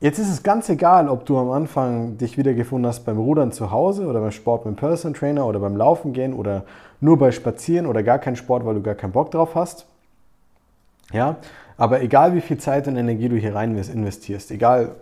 Jetzt 0.00 0.20
ist 0.20 0.28
es 0.28 0.44
ganz 0.44 0.68
egal, 0.68 1.08
ob 1.08 1.26
du 1.26 1.36
am 1.38 1.50
Anfang 1.50 2.18
dich 2.18 2.38
wiedergefunden 2.38 2.86
hast 2.86 3.00
beim 3.00 3.18
Rudern 3.18 3.50
zu 3.50 3.72
Hause 3.72 4.06
oder 4.06 4.20
beim 4.20 4.30
Sport 4.30 4.64
mit 4.64 4.76
dem 4.76 4.78
Personal 4.78 5.18
Trainer 5.18 5.44
oder 5.44 5.58
beim 5.58 5.76
Laufen 5.76 6.12
gehen 6.12 6.34
oder 6.34 6.62
nur 7.00 7.18
bei 7.18 7.32
Spazieren 7.32 7.84
oder 7.84 8.04
gar 8.04 8.20
kein 8.20 8.36
Sport, 8.36 8.64
weil 8.64 8.76
du 8.76 8.82
gar 8.82 8.94
keinen 8.94 9.10
Bock 9.10 9.32
drauf 9.32 9.56
hast. 9.56 9.86
Ja, 11.12 11.36
aber 11.76 12.00
egal 12.00 12.34
wie 12.34 12.40
viel 12.40 12.58
Zeit 12.58 12.86
und 12.86 12.96
Energie 12.96 13.28
du 13.28 13.36
hier 13.36 13.56
rein 13.56 13.76
investierst, 13.76 14.52
egal 14.52 14.94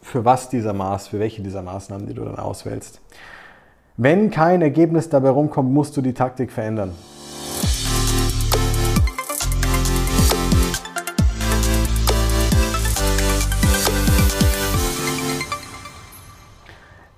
für 0.00 0.24
was 0.24 0.50
dieser 0.50 0.72
Maß, 0.72 1.08
für 1.08 1.18
welche 1.18 1.42
dieser 1.42 1.62
Maßnahmen, 1.62 2.06
die 2.06 2.14
du 2.14 2.24
dann 2.24 2.38
auswählst, 2.38 3.00
wenn 3.96 4.30
kein 4.30 4.62
Ergebnis 4.62 5.08
dabei 5.08 5.30
rumkommt, 5.30 5.72
musst 5.72 5.96
du 5.96 6.00
die 6.00 6.14
Taktik 6.14 6.52
verändern. 6.52 6.92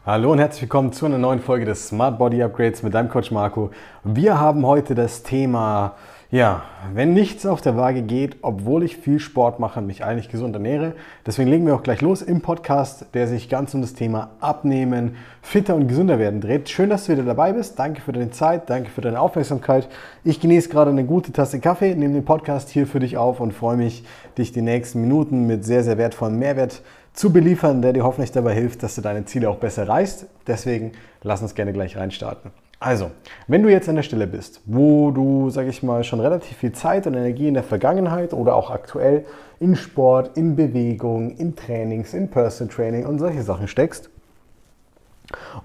Hallo 0.06 0.30
und 0.30 0.38
herzlich 0.38 0.62
willkommen 0.62 0.92
zu 0.92 1.05
einer 1.05 1.19
neuen 1.19 1.41
Folge 1.41 1.65
des 1.65 1.88
Smart 1.88 2.16
Body 2.16 2.41
Upgrades 2.41 2.84
mit 2.84 2.95
deinem 2.95 3.09
Coach 3.09 3.33
Marco. 3.33 3.73
Wir 4.05 4.38
haben 4.38 4.65
heute 4.65 4.95
das 4.95 5.24
Thema, 5.24 5.96
ja, 6.30 6.62
wenn 6.95 7.12
nichts 7.12 7.45
auf 7.45 7.60
der 7.60 7.77
Waage 7.77 8.02
geht, 8.02 8.37
obwohl 8.42 8.84
ich 8.84 8.98
viel 8.98 9.19
Sport 9.19 9.59
mache 9.59 9.80
und 9.80 9.88
mich 9.88 10.05
eigentlich 10.05 10.29
gesund 10.29 10.55
ernähre. 10.55 10.92
Deswegen 11.27 11.51
legen 11.51 11.66
wir 11.66 11.74
auch 11.74 11.82
gleich 11.82 12.02
los 12.02 12.23
im 12.23 12.41
Podcast, 12.41 13.06
der 13.15 13.27
sich 13.27 13.48
ganz 13.48 13.74
um 13.74 13.80
das 13.80 13.95
Thema 13.95 14.30
Abnehmen, 14.38 15.16
fitter 15.42 15.74
und 15.74 15.88
gesünder 15.88 16.20
werden 16.20 16.41
dreht. 16.41 16.68
Schön, 16.68 16.88
dass 16.88 17.07
du 17.07 17.12
wieder 17.12 17.24
dabei 17.24 17.52
bist. 17.52 17.77
Danke 17.77 18.01
für 18.01 18.12
deine 18.12 18.30
Zeit, 18.30 18.70
danke 18.70 18.91
für 18.91 19.01
deine 19.01 19.18
Aufmerksamkeit. 19.18 19.88
Ich 20.23 20.38
genieße 20.38 20.68
gerade 20.68 20.93
eine 20.93 21.02
gute 21.02 21.32
Tasse 21.32 21.59
Kaffee, 21.59 21.96
nehme 21.96 22.15
den 22.15 22.24
Podcast 22.24 22.68
hier 22.68 22.87
für 22.87 23.01
dich 23.01 23.16
auf 23.16 23.41
und 23.41 23.52
freue 23.52 23.77
mich, 23.77 24.04
dich 24.38 24.52
die 24.52 24.62
nächsten 24.62 25.01
Minuten 25.01 25.48
mit 25.48 25.65
sehr, 25.65 25.82
sehr 25.82 25.98
wertvollem 25.98 26.38
Mehrwert 26.38 26.82
zu 27.16 27.33
beliefern, 27.33 27.83
der 27.83 27.93
dir 27.93 28.05
hoffentlich 28.05 28.30
dabei 28.30 28.55
hilft, 28.55 28.83
dass 28.83 28.95
du 28.95 29.01
deine 29.01 29.24
Ziele 29.24 29.51
auch 29.51 29.57
besser 29.57 29.83
erreichst. 29.83 30.27
Deswegen 30.47 30.93
lass 31.23 31.43
uns 31.43 31.54
gerne 31.54 31.73
gleich 31.73 31.96
reinstarten. 31.96 32.52
Also, 32.79 33.10
wenn 33.49 33.63
du 33.63 33.71
jetzt 33.71 33.88
an 33.88 33.96
der 33.96 34.02
Stelle 34.02 34.27
bist, 34.27 34.60
wo 34.66 35.10
du, 35.10 35.49
sag 35.49 35.66
ich 35.66 35.82
mal, 35.82 36.04
schon 36.04 36.21
relativ 36.21 36.59
viel 36.59 36.73
Zeit 36.73 37.07
und 37.07 37.15
Energie 37.15 37.49
in 37.49 37.54
der 37.54 37.63
Vergangenheit 37.63 38.35
oder 38.35 38.54
auch 38.54 38.71
aktuell 38.71 39.24
in 39.60 39.76
Sport, 39.76 40.37
in 40.37 40.57
Bewegung, 40.57 41.35
in 41.38 41.57
Trainings, 41.57 42.13
in 42.13 42.29
Personal 42.29 42.73
Training 42.73 43.07
und 43.07 43.19
solche 43.19 43.43
Sachen 43.43 43.66
steckst, 43.66 44.10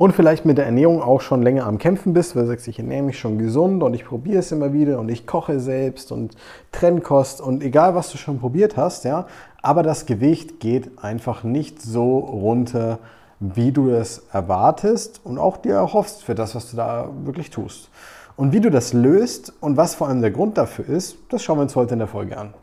und 0.01 0.13
vielleicht 0.13 0.45
mit 0.45 0.57
der 0.57 0.65
Ernährung 0.65 0.99
auch 0.99 1.21
schon 1.21 1.43
länger 1.43 1.67
am 1.67 1.77
Kämpfen 1.77 2.13
bist, 2.13 2.35
weil 2.35 2.41
du 2.41 2.47
sagst, 2.47 2.67
ich 2.67 2.79
ernähre 2.79 3.03
mich 3.03 3.19
schon 3.19 3.37
gesund 3.37 3.83
und 3.83 3.93
ich 3.93 4.03
probiere 4.03 4.39
es 4.39 4.51
immer 4.51 4.73
wieder 4.73 4.99
und 4.99 5.09
ich 5.09 5.27
koche 5.27 5.59
selbst 5.59 6.11
und 6.11 6.35
Trennkost 6.71 7.39
und 7.39 7.61
egal 7.61 7.93
was 7.93 8.11
du 8.11 8.17
schon 8.17 8.39
probiert 8.39 8.77
hast, 8.77 9.03
ja, 9.03 9.27
aber 9.61 9.83
das 9.83 10.07
Gewicht 10.07 10.59
geht 10.59 11.03
einfach 11.03 11.43
nicht 11.43 11.83
so 11.83 12.17
runter, 12.17 12.97
wie 13.39 13.71
du 13.71 13.91
es 13.91 14.23
erwartest 14.33 15.21
und 15.23 15.37
auch 15.37 15.57
dir 15.57 15.75
erhoffst 15.75 16.23
für 16.23 16.33
das, 16.33 16.55
was 16.55 16.71
du 16.71 16.77
da 16.77 17.07
wirklich 17.23 17.51
tust. 17.51 17.91
Und 18.35 18.53
wie 18.53 18.59
du 18.59 18.71
das 18.71 18.93
löst 18.93 19.53
und 19.59 19.77
was 19.77 19.93
vor 19.93 20.07
allem 20.07 20.21
der 20.21 20.31
Grund 20.31 20.57
dafür 20.57 20.89
ist, 20.89 21.17
das 21.29 21.43
schauen 21.43 21.59
wir 21.59 21.61
uns 21.61 21.75
heute 21.75 21.93
in 21.93 21.99
der 21.99 22.07
Folge 22.07 22.39
an. 22.39 22.55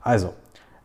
Also, 0.00 0.32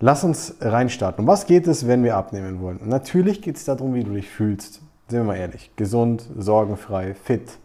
lass 0.01 0.25
uns 0.25 0.53
reinstarten. 0.59 1.23
Um 1.23 1.27
was 1.27 1.45
geht 1.45 1.65
es, 1.65 1.87
wenn 1.87 2.03
wir 2.03 2.17
abnehmen 2.17 2.59
wollen? 2.59 2.81
natürlich 2.83 3.41
geht 3.41 3.55
es 3.55 3.63
darum, 3.63 3.93
wie 3.93 4.03
du 4.03 4.11
dich 4.11 4.27
fühlst. 4.27 4.81
Sind 5.07 5.19
wir 5.19 5.23
mal 5.23 5.37
ehrlich. 5.37 5.71
Gesund, 5.77 6.23
sorgenfrei, 6.37 7.13
fit, 7.13 7.57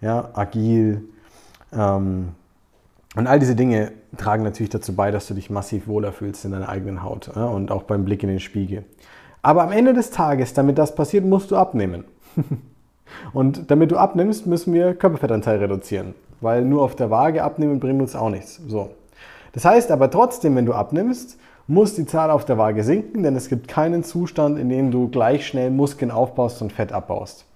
ja, 0.00 0.28
agil. 0.34 1.04
Ähm, 1.72 2.32
und 3.16 3.26
all 3.26 3.38
diese 3.38 3.56
Dinge 3.56 3.92
tragen 4.16 4.42
natürlich 4.42 4.70
dazu 4.70 4.94
bei, 4.94 5.10
dass 5.10 5.26
du 5.26 5.34
dich 5.34 5.48
massiv 5.48 5.86
wohler 5.86 6.12
fühlst 6.12 6.44
in 6.44 6.52
deiner 6.52 6.68
eigenen 6.68 7.02
Haut 7.02 7.30
ja, 7.34 7.46
und 7.46 7.70
auch 7.70 7.84
beim 7.84 8.04
Blick 8.04 8.22
in 8.22 8.28
den 8.28 8.40
Spiegel. 8.40 8.84
Aber 9.42 9.62
am 9.62 9.72
Ende 9.72 9.94
des 9.94 10.10
Tages, 10.10 10.54
damit 10.54 10.78
das 10.78 10.94
passiert, 10.94 11.24
musst 11.24 11.50
du 11.50 11.56
abnehmen. 11.56 12.04
und 13.32 13.70
damit 13.70 13.90
du 13.90 13.96
abnimmst, 13.96 14.46
müssen 14.46 14.72
wir 14.72 14.94
Körperfettanteil 14.94 15.58
reduzieren, 15.58 16.14
weil 16.40 16.62
nur 16.62 16.82
auf 16.82 16.94
der 16.94 17.10
Waage 17.10 17.42
abnehmen 17.42 17.80
bringt 17.80 18.00
uns 18.00 18.14
auch 18.14 18.30
nichts. 18.30 18.60
So. 18.68 18.90
Das 19.52 19.64
heißt 19.64 19.90
aber 19.90 20.10
trotzdem, 20.10 20.56
wenn 20.56 20.66
du 20.66 20.74
abnimmst, 20.74 21.38
muss 21.72 21.94
die 21.94 22.04
Zahl 22.04 22.30
auf 22.30 22.44
der 22.44 22.58
Waage 22.58 22.84
sinken, 22.84 23.22
denn 23.22 23.34
es 23.34 23.48
gibt 23.48 23.66
keinen 23.66 24.04
Zustand, 24.04 24.58
in 24.58 24.68
dem 24.68 24.90
du 24.90 25.08
gleich 25.08 25.46
schnell 25.46 25.70
Muskeln 25.70 26.10
aufbaust 26.10 26.60
und 26.60 26.70
Fett 26.70 26.92
abbaust. 26.92 27.46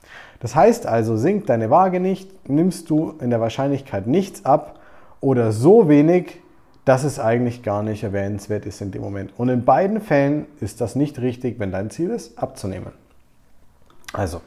Das 0.41 0.54
heißt 0.54 0.87
also, 0.87 1.16
sinkt 1.16 1.50
deine 1.50 1.71
Waage 1.71 2.00
nicht, 2.00 2.49
nimmst 2.49 2.88
du 2.88 3.15
in 3.21 3.31
der 3.31 3.41
Wahrscheinlichkeit 3.41 4.06
nichts 4.06 4.44
ab 4.44 4.81
oder 5.21 5.53
so 5.53 5.88
wenig, 5.88 6.41
dass 6.87 7.05
es 7.05 7.19
eigentlich 7.19 7.62
gar 7.62 7.82
nicht 7.82 8.05
erwähnenswert 8.05 8.65
ist 8.65 8.81
in 8.81 8.91
dem 8.91 9.03
Moment. 9.03 9.32
Und 9.37 9.49
in 9.50 9.65
beiden 9.65 10.00
Fällen 10.00 10.47
ist 10.60 10.81
das 10.81 10.94
nicht 10.94 11.21
richtig, 11.21 11.59
wenn 11.59 11.71
dein 11.71 11.91
Ziel 11.91 12.10
ist, 12.10 12.38
abzunehmen. 12.38 12.93
Also, 14.12 14.41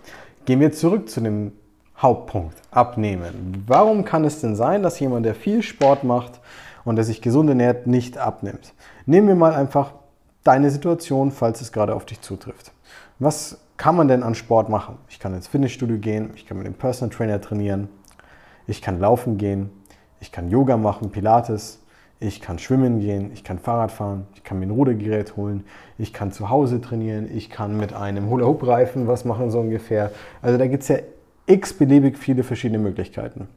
gehen 0.45 0.61
wir 0.61 0.71
zurück 0.71 1.09
zu 1.09 1.21
dem 1.21 1.51
Hauptpunkt, 1.97 2.57
abnehmen. 2.71 3.65
Warum 3.67 4.05
kann 4.05 4.23
es 4.23 4.41
denn 4.41 4.55
sein, 4.55 4.81
dass 4.81 4.99
jemand, 4.99 5.25
der 5.25 5.35
viel 5.35 5.61
Sport 5.61 6.03
macht 6.03 6.39
und 6.89 6.95
der 6.95 7.05
sich 7.05 7.21
gesund 7.21 7.47
ernährt, 7.47 7.85
nicht 7.85 8.17
abnimmt? 8.17 8.73
Nehmen 9.05 9.27
wir 9.27 9.35
mal 9.35 9.53
einfach 9.53 9.93
deine 10.43 10.71
Situation, 10.71 11.31
falls 11.31 11.61
es 11.61 11.71
gerade 11.71 11.93
auf 11.93 12.03
dich 12.03 12.19
zutrifft. 12.21 12.71
Was 13.19 13.59
kann 13.77 13.95
man 13.95 14.07
denn 14.07 14.23
an 14.23 14.33
Sport 14.33 14.69
machen? 14.69 14.97
Ich 15.07 15.19
kann 15.19 15.35
ins 15.35 15.47
Fitnessstudio 15.47 15.99
gehen, 15.99 16.31
ich 16.33 16.47
kann 16.47 16.57
mit 16.57 16.65
dem 16.65 16.73
Personal 16.73 17.15
Trainer 17.15 17.39
trainieren, 17.39 17.89
ich 18.65 18.81
kann 18.81 18.99
laufen 18.99 19.37
gehen, 19.37 19.69
ich 20.19 20.31
kann 20.31 20.49
Yoga 20.49 20.77
machen, 20.77 21.11
Pilates, 21.11 21.79
ich 22.19 22.41
kann 22.41 22.57
schwimmen 22.57 22.99
gehen, 22.99 23.29
ich 23.33 23.43
kann 23.43 23.59
Fahrrad 23.59 23.91
fahren, 23.91 24.25
ich 24.33 24.43
kann 24.43 24.57
mir 24.57 24.65
ein 24.65 24.71
Rudergerät 24.71 25.37
holen, 25.37 25.65
ich 25.99 26.11
kann 26.11 26.31
zu 26.31 26.49
Hause 26.49 26.81
trainieren, 26.81 27.29
ich 27.31 27.51
kann 27.51 27.77
mit 27.77 27.93
einem 27.93 28.31
Hula-Hoop-Reifen 28.31 29.07
was 29.07 29.25
machen, 29.25 29.51
so 29.51 29.59
ungefähr. 29.59 30.11
Also 30.41 30.57
da 30.57 30.65
gibt 30.65 30.81
es 30.81 30.89
ja 30.89 30.97
x-beliebig 31.45 32.17
viele 32.17 32.43
verschiedene 32.43 32.79
Möglichkeiten. 32.79 33.47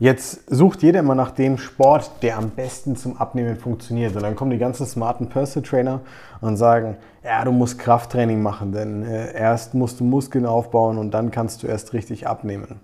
Jetzt 0.00 0.48
sucht 0.48 0.82
jeder 0.82 1.00
immer 1.00 1.14
nach 1.14 1.30
dem 1.30 1.58
Sport, 1.58 2.10
der 2.22 2.38
am 2.38 2.48
besten 2.48 2.96
zum 2.96 3.18
Abnehmen 3.18 3.58
funktioniert. 3.58 4.16
Und 4.16 4.22
dann 4.22 4.34
kommen 4.34 4.50
die 4.50 4.56
ganzen 4.56 4.86
smarten 4.86 5.28
Personal 5.28 5.68
Trainer 5.68 6.00
und 6.40 6.56
sagen, 6.56 6.96
ja, 7.22 7.44
du 7.44 7.52
musst 7.52 7.78
Krafttraining 7.78 8.40
machen, 8.40 8.72
denn 8.72 9.02
äh, 9.02 9.34
erst 9.34 9.74
musst 9.74 10.00
du 10.00 10.04
Muskeln 10.04 10.46
aufbauen 10.46 10.96
und 10.96 11.10
dann 11.12 11.30
kannst 11.30 11.62
du 11.62 11.66
erst 11.66 11.92
richtig 11.92 12.26
abnehmen. 12.26 12.80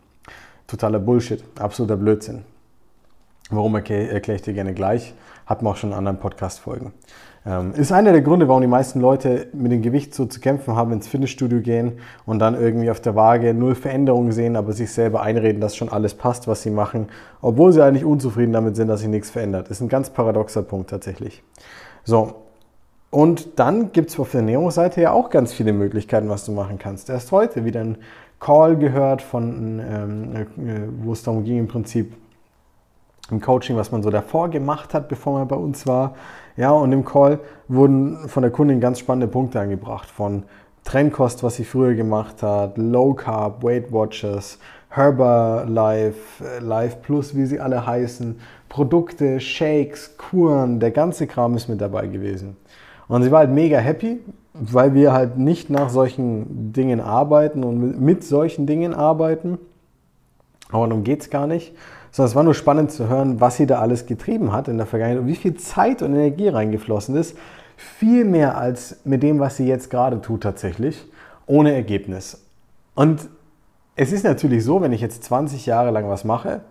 Totaler 0.66 0.98
Bullshit, 0.98 1.42
absoluter 1.58 1.96
Blödsinn. 1.96 2.44
Warum 3.48 3.74
erkläre 3.76 4.10
erklär 4.10 4.36
ich 4.36 4.42
dir 4.42 4.52
gerne 4.52 4.74
gleich. 4.74 5.14
Hatten 5.46 5.64
wir 5.64 5.70
auch 5.70 5.76
schon 5.76 5.90
in 5.90 5.96
anderen 5.96 6.18
Podcast-Folgen. 6.18 6.92
Ähm, 7.46 7.72
ist 7.74 7.92
einer 7.92 8.10
der 8.10 8.22
Gründe, 8.22 8.48
warum 8.48 8.60
die 8.60 8.66
meisten 8.66 9.00
Leute 9.00 9.46
mit 9.52 9.70
dem 9.70 9.80
Gewicht 9.80 10.12
so 10.12 10.26
zu 10.26 10.40
kämpfen 10.40 10.74
haben, 10.74 10.92
ins 10.92 11.06
Fitnessstudio 11.06 11.60
gehen 11.60 12.00
und 12.24 12.40
dann 12.40 12.60
irgendwie 12.60 12.90
auf 12.90 13.00
der 13.00 13.14
Waage 13.14 13.54
null 13.54 13.76
Veränderungen 13.76 14.32
sehen, 14.32 14.56
aber 14.56 14.72
sich 14.72 14.90
selber 14.90 15.22
einreden, 15.22 15.60
dass 15.60 15.76
schon 15.76 15.88
alles 15.88 16.14
passt, 16.14 16.48
was 16.48 16.62
sie 16.62 16.70
machen, 16.70 17.08
obwohl 17.40 17.72
sie 17.72 17.84
eigentlich 17.84 18.04
unzufrieden 18.04 18.52
damit 18.52 18.74
sind, 18.74 18.88
dass 18.88 19.00
sich 19.00 19.08
nichts 19.08 19.30
verändert. 19.30 19.68
Ist 19.68 19.80
ein 19.80 19.88
ganz 19.88 20.10
paradoxer 20.10 20.62
Punkt 20.62 20.90
tatsächlich. 20.90 21.44
So, 22.02 22.34
und 23.10 23.60
dann 23.60 23.92
gibt 23.92 24.10
es 24.10 24.18
auf 24.18 24.32
der 24.32 24.40
Ernährungsseite 24.40 25.00
ja 25.00 25.12
auch 25.12 25.30
ganz 25.30 25.52
viele 25.52 25.72
Möglichkeiten, 25.72 26.28
was 26.28 26.44
du 26.44 26.50
machen 26.50 26.78
kannst. 26.78 27.08
Erst 27.08 27.30
heute 27.30 27.64
wieder 27.64 27.80
ein 27.80 27.98
Call 28.40 28.76
gehört, 28.76 29.22
von, 29.22 29.80
ähm, 29.80 30.34
äh, 30.34 30.88
wo 31.02 31.12
es 31.12 31.22
darum 31.22 31.44
ging, 31.44 31.58
im 31.58 31.68
Prinzip 31.68 32.12
im 33.30 33.40
Coaching, 33.40 33.76
was 33.76 33.92
man 33.92 34.02
so 34.02 34.10
davor 34.10 34.48
gemacht 34.48 34.94
hat, 34.94 35.08
bevor 35.08 35.38
man 35.38 35.48
bei 35.48 35.56
uns 35.56 35.86
war. 35.86 36.14
Ja, 36.56 36.70
und 36.70 36.92
im 36.92 37.04
Call 37.04 37.40
wurden 37.68 38.28
von 38.28 38.42
der 38.42 38.52
Kundin 38.52 38.80
ganz 38.80 38.98
spannende 38.98 39.26
Punkte 39.26 39.60
angebracht 39.60 40.08
von 40.08 40.44
Trennkost, 40.84 41.42
was 41.42 41.56
sie 41.56 41.64
früher 41.64 41.94
gemacht 41.94 42.42
hat, 42.42 42.78
Low 42.78 43.14
Carb, 43.14 43.64
Weight 43.64 43.92
Watchers, 43.92 44.58
Herbalife, 44.88 46.44
Life 46.60 46.98
Plus, 47.02 47.34
wie 47.34 47.44
sie 47.44 47.58
alle 47.58 47.84
heißen, 47.84 48.38
Produkte, 48.68 49.40
Shakes, 49.40 50.16
Kuren, 50.16 50.78
der 50.78 50.92
ganze 50.92 51.26
Kram 51.26 51.56
ist 51.56 51.68
mit 51.68 51.80
dabei 51.80 52.06
gewesen. 52.06 52.56
Und 53.08 53.22
sie 53.22 53.30
war 53.30 53.40
halt 53.40 53.50
mega 53.50 53.78
happy, 53.78 54.20
weil 54.54 54.94
wir 54.94 55.12
halt 55.12 55.36
nicht 55.36 55.70
nach 55.70 55.90
solchen 55.90 56.72
Dingen 56.72 57.00
arbeiten 57.00 57.64
und 57.64 58.00
mit 58.00 58.24
solchen 58.24 58.66
Dingen 58.66 58.94
arbeiten. 58.94 59.58
Aber 60.70 60.86
darum 60.86 61.04
geht 61.04 61.20
es 61.20 61.30
gar 61.30 61.46
nicht, 61.46 61.74
sondern 62.16 62.30
es 62.30 62.34
war 62.34 62.44
nur 62.44 62.54
spannend 62.54 62.90
zu 62.90 63.10
hören, 63.10 63.42
was 63.42 63.58
sie 63.58 63.66
da 63.66 63.78
alles 63.78 64.06
getrieben 64.06 64.50
hat 64.50 64.68
in 64.68 64.78
der 64.78 64.86
Vergangenheit 64.86 65.20
und 65.20 65.26
wie 65.26 65.36
viel 65.36 65.52
Zeit 65.52 66.00
und 66.00 66.14
Energie 66.14 66.48
reingeflossen 66.48 67.14
ist. 67.14 67.36
Viel 67.76 68.24
mehr 68.24 68.56
als 68.56 69.00
mit 69.04 69.22
dem, 69.22 69.38
was 69.38 69.58
sie 69.58 69.66
jetzt 69.66 69.90
gerade 69.90 70.22
tut 70.22 70.42
tatsächlich, 70.42 71.04
ohne 71.44 71.74
Ergebnis. 71.74 72.42
Und 72.94 73.28
es 73.96 74.12
ist 74.12 74.24
natürlich 74.24 74.64
so, 74.64 74.80
wenn 74.80 74.94
ich 74.94 75.02
jetzt 75.02 75.24
20 75.24 75.66
Jahre 75.66 75.90
lang 75.90 76.08
was 76.08 76.24
mache, 76.24 76.62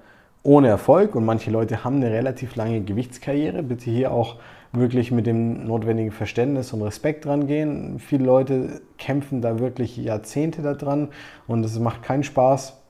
ohne 0.42 0.68
Erfolg 0.68 1.13
und 1.13 1.25
manche 1.25 1.51
Leute 1.51 1.83
haben 1.83 1.97
eine 1.97 2.09
relativ 2.09 2.56
lange 2.56 2.81
Gewichtskarriere, 2.81 3.62
bitte 3.62 3.92
hier 3.92 4.12
auch 4.12 4.38
wirklich 4.71 5.12
mit 5.12 5.27
dem 5.27 5.68
notwendigen 5.68 6.12
Verständnis 6.12 6.74
und 6.74 6.81
Respekt 6.81 7.25
dran 7.25 7.45
gehen. 7.45 8.00
Viele 8.00 8.25
Leute 8.25 8.81
kämpfen 8.97 9.44
da 9.44 9.59
wirklich 9.59 9.95
Jahrzehnte 9.95 10.63
daran 10.63 11.09
und 11.45 11.63
es 11.63 11.77
macht 11.77 12.01
keinen 12.01 12.24
Spaß. 12.24 12.81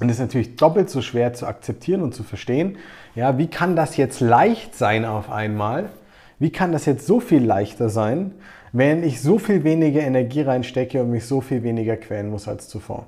Und 0.00 0.08
es 0.08 0.16
ist 0.16 0.20
natürlich 0.20 0.56
doppelt 0.56 0.90
so 0.90 1.02
schwer 1.02 1.32
zu 1.34 1.46
akzeptieren 1.46 2.02
und 2.02 2.14
zu 2.14 2.22
verstehen. 2.22 2.76
Ja, 3.14 3.36
wie 3.38 3.48
kann 3.48 3.74
das 3.76 3.96
jetzt 3.96 4.20
leicht 4.20 4.76
sein 4.76 5.04
auf 5.04 5.30
einmal? 5.30 5.90
wie 6.38 6.50
kann 6.50 6.72
das 6.72 6.86
jetzt 6.86 7.06
so 7.06 7.20
viel 7.20 7.44
leichter 7.44 7.88
sein, 7.88 8.32
wenn 8.72 9.02
ich 9.02 9.20
so 9.20 9.38
viel 9.38 9.64
weniger 9.64 10.00
Energie 10.00 10.42
reinstecke 10.42 11.02
und 11.02 11.10
mich 11.10 11.26
so 11.26 11.40
viel 11.40 11.62
weniger 11.62 11.96
quälen 11.96 12.30
muss 12.30 12.48
als 12.48 12.68
zuvor. 12.68 13.06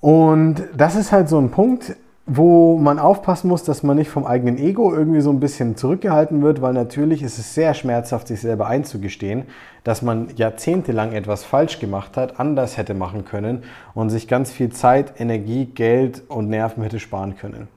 Und 0.00 0.62
das 0.76 0.94
ist 0.94 1.12
halt 1.12 1.28
so 1.28 1.38
ein 1.38 1.50
Punkt, 1.50 1.96
wo 2.28 2.76
man 2.76 2.98
aufpassen 2.98 3.48
muss, 3.48 3.62
dass 3.62 3.84
man 3.84 3.96
nicht 3.96 4.10
vom 4.10 4.26
eigenen 4.26 4.58
Ego 4.58 4.92
irgendwie 4.92 5.20
so 5.20 5.30
ein 5.30 5.38
bisschen 5.38 5.76
zurückgehalten 5.76 6.42
wird, 6.42 6.60
weil 6.60 6.72
natürlich 6.72 7.22
ist 7.22 7.38
es 7.38 7.54
sehr 7.54 7.72
schmerzhaft, 7.72 8.26
sich 8.26 8.40
selber 8.40 8.66
einzugestehen, 8.66 9.44
dass 9.84 10.02
man 10.02 10.30
jahrzehntelang 10.34 11.12
etwas 11.12 11.44
falsch 11.44 11.78
gemacht 11.78 12.16
hat, 12.16 12.40
anders 12.40 12.76
hätte 12.76 12.94
machen 12.94 13.24
können 13.24 13.62
und 13.94 14.10
sich 14.10 14.26
ganz 14.26 14.50
viel 14.50 14.70
Zeit, 14.70 15.20
Energie, 15.20 15.66
Geld 15.66 16.24
und 16.26 16.48
Nerven 16.48 16.82
hätte 16.82 16.98
sparen 16.98 17.36
können. 17.36 17.68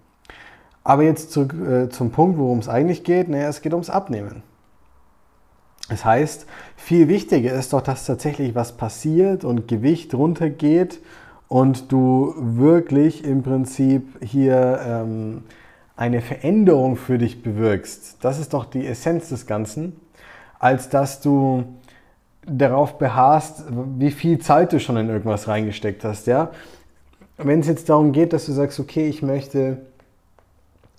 Aber 0.84 1.04
jetzt 1.04 1.32
zu, 1.32 1.42
äh, 1.42 1.90
zum 1.90 2.10
Punkt, 2.10 2.40
worum 2.40 2.58
es 2.58 2.70
eigentlich 2.70 3.04
geht, 3.04 3.30
naja, 3.30 3.50
es 3.50 3.62
geht 3.62 3.74
ums 3.74 3.92
Abnehmen. 3.92 4.42
Das 5.90 6.04
heißt, 6.06 6.48
viel 6.76 7.08
wichtiger 7.08 7.54
ist 7.54 7.74
doch, 7.74 7.82
dass 7.82 8.08
tatsächlich 8.08 8.56
was 8.56 8.78
passiert 8.78 9.44
und 9.44 9.68
Gewicht 9.68 10.16
runtergeht 10.16 11.00
und 11.50 11.92
du 11.92 12.34
wirklich 12.38 13.26
im 13.26 13.44
Prinzip 13.44 14.24
hier 14.24 14.80
ähm, 14.86 15.44
eine 15.98 16.22
Veränderung 16.22 16.96
für 16.96 17.18
dich 17.18 17.44
bewirkst. 17.44 18.18
Das 18.22 18.40
ist 18.40 18.54
doch 18.54 18.64
die 18.64 18.88
Essenz 18.88 19.30
des 19.30 19.48
Ganzen, 19.48 20.00
als 20.60 20.88
dass 20.90 21.20
du 21.20 21.66
darauf 22.46 22.98
beharrst, 22.98 23.66
wie 23.98 24.12
viel 24.12 24.40
Zeit 24.40 24.72
du 24.72 24.80
schon 24.80 24.96
in 24.96 25.10
irgendwas 25.10 25.48
reingesteckt 25.48 26.06
hast. 26.06 26.28
Ja? 26.28 26.52
Wenn 27.38 27.60
es 27.60 27.68
jetzt 27.68 27.90
darum 27.90 28.12
geht, 28.12 28.32
dass 28.32 28.46
du 28.46 28.54
sagst, 28.54 28.80
okay, 28.80 29.10
ich 29.10 29.22
möchte 29.22 29.80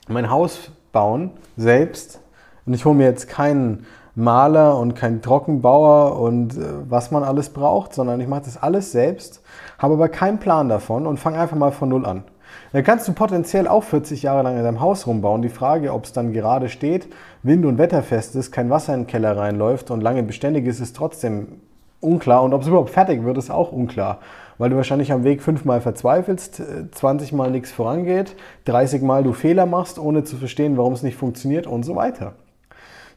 mein 0.09 0.31
Haus 0.31 0.71
bauen 0.93 1.31
selbst 1.57 2.21
und 2.67 2.75
ich 2.75 2.85
hole 2.85 2.97
mir 2.97 3.05
jetzt 3.05 3.29
keinen 3.29 3.87
Maler 4.15 4.79
und 4.79 4.95
keinen 4.95 5.23
Trockenbauer 5.23 6.19
und 6.19 6.57
äh, 6.57 6.61
was 6.89 7.11
man 7.11 7.23
alles 7.23 7.51
braucht, 7.51 7.95
sondern 7.95 8.21
ich 8.21 8.29
mache 8.29 8.43
das 8.45 8.61
alles 8.61 8.93
selbst, 8.93 9.43
habe 9.79 9.95
aber 9.95 10.09
keinen 10.09 10.39
Plan 10.39 10.69
davon 10.69 11.07
und 11.07 11.19
fange 11.19 11.39
einfach 11.39 11.57
mal 11.57 11.73
von 11.73 11.89
Null 11.89 12.07
an. 12.07 12.25
Dann 12.73 12.85
kannst 12.85 13.09
du 13.09 13.13
potenziell 13.13 13.67
auch 13.67 13.83
40 13.83 14.23
Jahre 14.23 14.43
lang 14.43 14.57
in 14.57 14.63
deinem 14.63 14.81
Haus 14.81 15.07
rumbauen. 15.07 15.43
Die 15.43 15.49
Frage, 15.49 15.93
ob 15.93 16.05
es 16.05 16.13
dann 16.13 16.33
gerade 16.33 16.69
steht, 16.69 17.09
wind- 17.43 17.67
und 17.67 17.79
wetterfest 17.79 18.37
ist, 18.37 18.53
kein 18.53 18.71
Wasser 18.71 18.95
in 18.95 19.03
den 19.03 19.07
Keller 19.07 19.37
reinläuft 19.37 19.91
und 19.91 20.01
lange 20.01 20.23
beständig 20.23 20.67
ist, 20.67 20.81
ist 20.81 20.97
trotzdem 20.97 21.61
unklar. 22.01 22.43
Und 22.43 22.55
ob 22.55 22.63
es 22.63 22.69
überhaupt 22.69 22.91
fertig 22.91 23.25
wird, 23.25 23.39
ist 23.39 23.51
auch 23.51 23.73
unklar. 23.73 24.19
Weil 24.59 24.71
du 24.71 24.77
wahrscheinlich 24.77 25.13
am 25.13 25.25
Weg 25.25 25.43
fünfmal 25.43 25.81
verzweifelst, 25.81 26.63
20 26.93 27.33
äh, 27.33 27.35
Mal 27.35 27.51
nichts 27.51 27.73
vorangeht, 27.73 28.37
30 28.67 29.03
Mal 29.03 29.23
du 29.25 29.33
Fehler 29.33 29.67
machst, 29.67 29.99
ohne 29.99 30.25
zu 30.25 30.37
verstehen, 30.37 30.77
warum 30.77 30.93
es 30.93 31.03
nicht 31.03 31.17
funktioniert 31.17 31.67
und 31.67 31.83
so 31.83 31.97
weiter. 31.97 32.35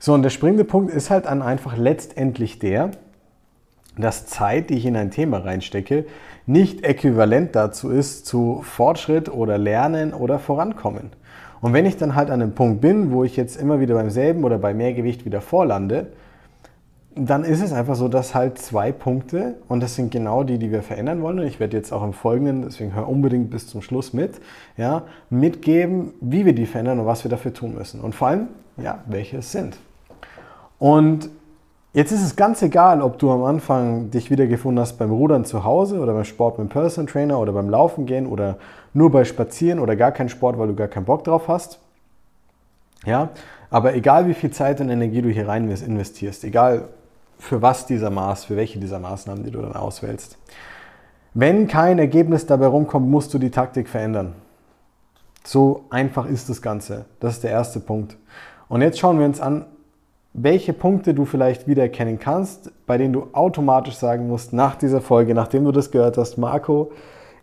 So, 0.06 0.14
und 0.14 0.22
der 0.22 0.32
springende 0.32 0.66
Punkt 0.66 0.94
ist 0.94 1.10
halt 1.10 1.28
dann 1.28 1.42
einfach 1.42 1.78
letztendlich 1.78 2.60
der, 2.60 2.92
dass 3.98 4.26
Zeit, 4.26 4.70
die 4.70 4.74
ich 4.74 4.86
in 4.86 4.98
ein 4.98 5.12
Thema 5.12 5.38
reinstecke, 5.38 6.04
nicht 6.46 6.84
äquivalent 6.84 7.56
dazu 7.56 7.90
ist 7.90 8.26
zu 8.26 8.60
Fortschritt 8.64 9.30
oder 9.30 9.58
Lernen 9.58 10.14
oder 10.14 10.40
Vorankommen. 10.40 11.12
Und 11.62 11.72
wenn 11.72 11.86
ich 11.86 11.96
dann 11.96 12.16
halt 12.16 12.32
an 12.32 12.42
einem 12.42 12.52
Punkt 12.52 12.82
bin, 12.82 13.14
wo 13.14 13.24
ich 13.24 13.38
jetzt 13.38 13.56
immer 13.56 13.80
wieder 13.80 13.96
beim 13.96 14.10
selben 14.10 14.44
oder 14.44 14.58
bei 14.58 14.74
mehr 14.74 14.94
Gewicht 14.94 15.24
wieder 15.24 15.40
vorlande, 15.40 16.08
dann 17.16 17.46
ist 17.46 17.64
es 17.64 17.72
einfach 17.72 17.96
so, 17.96 18.10
dass 18.10 18.36
halt 18.36 18.58
zwei 18.58 18.92
Punkte, 18.92 19.56
und 19.70 19.82
das 19.82 19.96
sind 19.96 20.12
genau 20.12 20.44
die, 20.44 20.58
die 20.58 20.70
wir 20.70 20.82
verändern 20.82 21.22
wollen, 21.22 21.40
und 21.40 21.46
ich 21.46 21.62
werde 21.62 21.78
jetzt 21.78 21.94
auch 21.94 22.04
im 22.04 22.12
Folgenden, 22.12 22.64
deswegen 22.64 22.94
hör 22.94 23.08
unbedingt 23.08 23.52
bis 23.52 23.68
zum 23.68 23.82
Schluss 23.82 24.12
mit, 24.12 24.42
ja, 24.76 25.04
mitgeben, 25.30 26.12
wie 26.20 26.46
wir 26.46 26.54
die 26.54 26.66
verändern 26.66 27.00
und 27.00 27.06
was 27.06 27.24
wir 27.24 27.32
dafür 27.32 27.54
tun 27.54 27.76
müssen. 27.76 28.02
Und 28.02 28.14
vor 28.16 28.28
allem, 28.28 28.50
ja, 28.76 29.02
welche 29.08 29.38
es 29.38 29.54
sind. 29.54 29.78
Und 30.84 31.30
jetzt 31.94 32.12
ist 32.12 32.22
es 32.22 32.36
ganz 32.36 32.62
egal, 32.62 33.02
ob 33.02 33.18
du 33.18 33.32
am 33.32 33.46
Anfang 33.46 34.12
dich 34.12 34.30
wiedergefunden 34.30 34.82
hast 34.82 34.98
beim 34.98 35.12
Rudern 35.12 35.46
zu 35.46 35.64
Hause 35.64 36.02
oder 36.02 36.14
beim 36.14 36.26
Sport 36.26 36.60
mit 36.60 36.68
dem 36.68 36.70
Personal 36.74 37.10
Trainer 37.10 37.40
oder 37.40 37.54
beim 37.54 37.70
Laufen 37.70 38.06
gehen 38.06 38.28
oder 38.28 38.58
nur 38.94 39.10
bei 39.10 39.24
Spazieren 39.24 39.80
oder 39.80 39.96
gar 39.96 40.12
kein 40.12 40.28
Sport, 40.28 40.60
weil 40.60 40.68
du 40.68 40.76
gar 40.76 40.90
keinen 40.90 41.06
Bock 41.06 41.24
drauf 41.24 41.48
hast. 41.48 41.80
Ja, 43.06 43.30
aber 43.70 43.96
egal 43.96 44.28
wie 44.28 44.34
viel 44.34 44.52
Zeit 44.52 44.82
und 44.82 44.90
Energie 44.90 45.22
du 45.22 45.30
hier 45.30 45.48
rein 45.48 45.72
investierst, 45.72 46.44
egal 46.44 46.90
für 47.40 47.62
was 47.62 47.86
dieser 47.86 48.10
Maß, 48.10 48.44
für 48.44 48.58
welche 48.58 48.78
dieser 48.78 49.00
Maßnahmen, 49.00 49.46
die 49.46 49.52
du 49.52 49.62
dann 49.62 49.78
auswählst. 49.78 50.38
Wenn 51.34 51.70
kein 51.70 51.98
Ergebnis 51.98 52.46
dabei 52.46 52.66
rumkommt, 52.66 53.10
musst 53.10 53.34
du 53.34 53.40
die 53.40 53.52
Taktik 53.52 53.88
verändern. 53.88 54.34
So 55.46 55.86
einfach 55.90 56.26
ist 56.26 56.50
das 56.50 56.62
Ganze. 56.62 57.06
Das 57.22 57.36
ist 57.36 57.46
der 57.46 57.52
erste 57.52 57.80
Punkt. 57.80 58.18
Und 58.68 58.82
jetzt 58.82 59.00
schauen 59.00 59.18
wir 59.18 59.26
uns 59.26 59.40
an, 59.40 59.66
welche 60.34 60.74
Punkte 60.74 61.14
du 61.14 61.26
vielleicht 61.26 61.68
wiedererkennen 61.68 62.18
kannst, 62.18 62.72
bei 62.88 62.98
denen 62.98 63.14
du 63.14 63.28
automatisch 63.34 63.96
sagen 63.96 64.28
musst, 64.28 64.52
nach 64.52 64.76
dieser 64.76 65.00
Folge, 65.00 65.36
nachdem 65.36 65.64
du 65.64 65.72
das 65.72 65.92
gehört 65.92 66.18
hast, 66.18 66.38
Marco, 66.38 66.92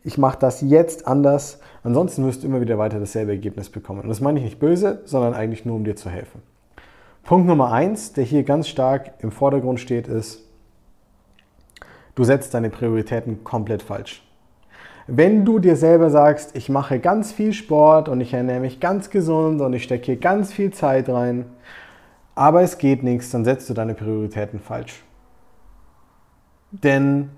ich 0.03 0.19
mache 0.19 0.39
das 0.39 0.61
jetzt 0.61 1.07
anders, 1.07 1.61
ansonsten 1.85 2.27
wirst 2.27 2.43
du 2.43 2.49
immer 2.49 2.61
wieder 2.61 2.79
weiter 2.79 2.99
dasselbe 2.99 3.33
Ergebnis 3.33 3.71
bekommen. 3.71 4.01
Und 4.01 4.09
das 4.09 4.21
meine 4.21 4.39
ich 4.39 4.45
nicht 4.45 4.59
böse, 4.59 5.03
sondern 5.05 5.35
eigentlich 5.35 5.65
nur, 5.65 5.77
um 5.77 5.85
dir 5.85 5.95
zu 5.95 6.11
helfen. 6.11 6.43
Punkt 7.23 7.47
Nummer 7.47 7.71
eins, 7.71 8.13
der 8.13 8.25
hier 8.25 8.43
ganz 8.43 8.67
stark 8.67 9.13
im 9.21 9.31
Vordergrund 9.31 9.79
steht, 9.79 10.09
ist, 10.09 10.43
du 12.17 12.25
setzt 12.25 12.55
deine 12.55 12.71
Prioritäten 12.71 13.45
komplett 13.45 13.83
falsch. 13.83 14.27
Wenn 15.07 15.45
du 15.45 15.59
dir 15.59 15.77
selber 15.77 16.11
sagst, 16.11 16.57
ich 16.57 16.69
mache 16.69 16.99
ganz 16.99 17.31
viel 17.31 17.53
Sport 17.53 18.09
und 18.09 18.21
ich 18.21 18.33
ernähre 18.33 18.61
mich 18.61 18.81
ganz 18.81 19.11
gesund 19.11 19.61
und 19.61 19.73
ich 19.75 19.85
stecke 19.85 20.07
hier 20.07 20.17
ganz 20.17 20.53
viel 20.53 20.73
Zeit 20.73 21.09
rein 21.09 21.47
aber 22.41 22.63
es 22.63 22.79
geht 22.79 23.03
nichts, 23.03 23.31
dann 23.33 23.45
setzt 23.45 23.69
du 23.69 23.75
deine 23.75 23.93
Prioritäten 23.93 24.61
falsch. 24.61 25.05
Denn 26.71 27.29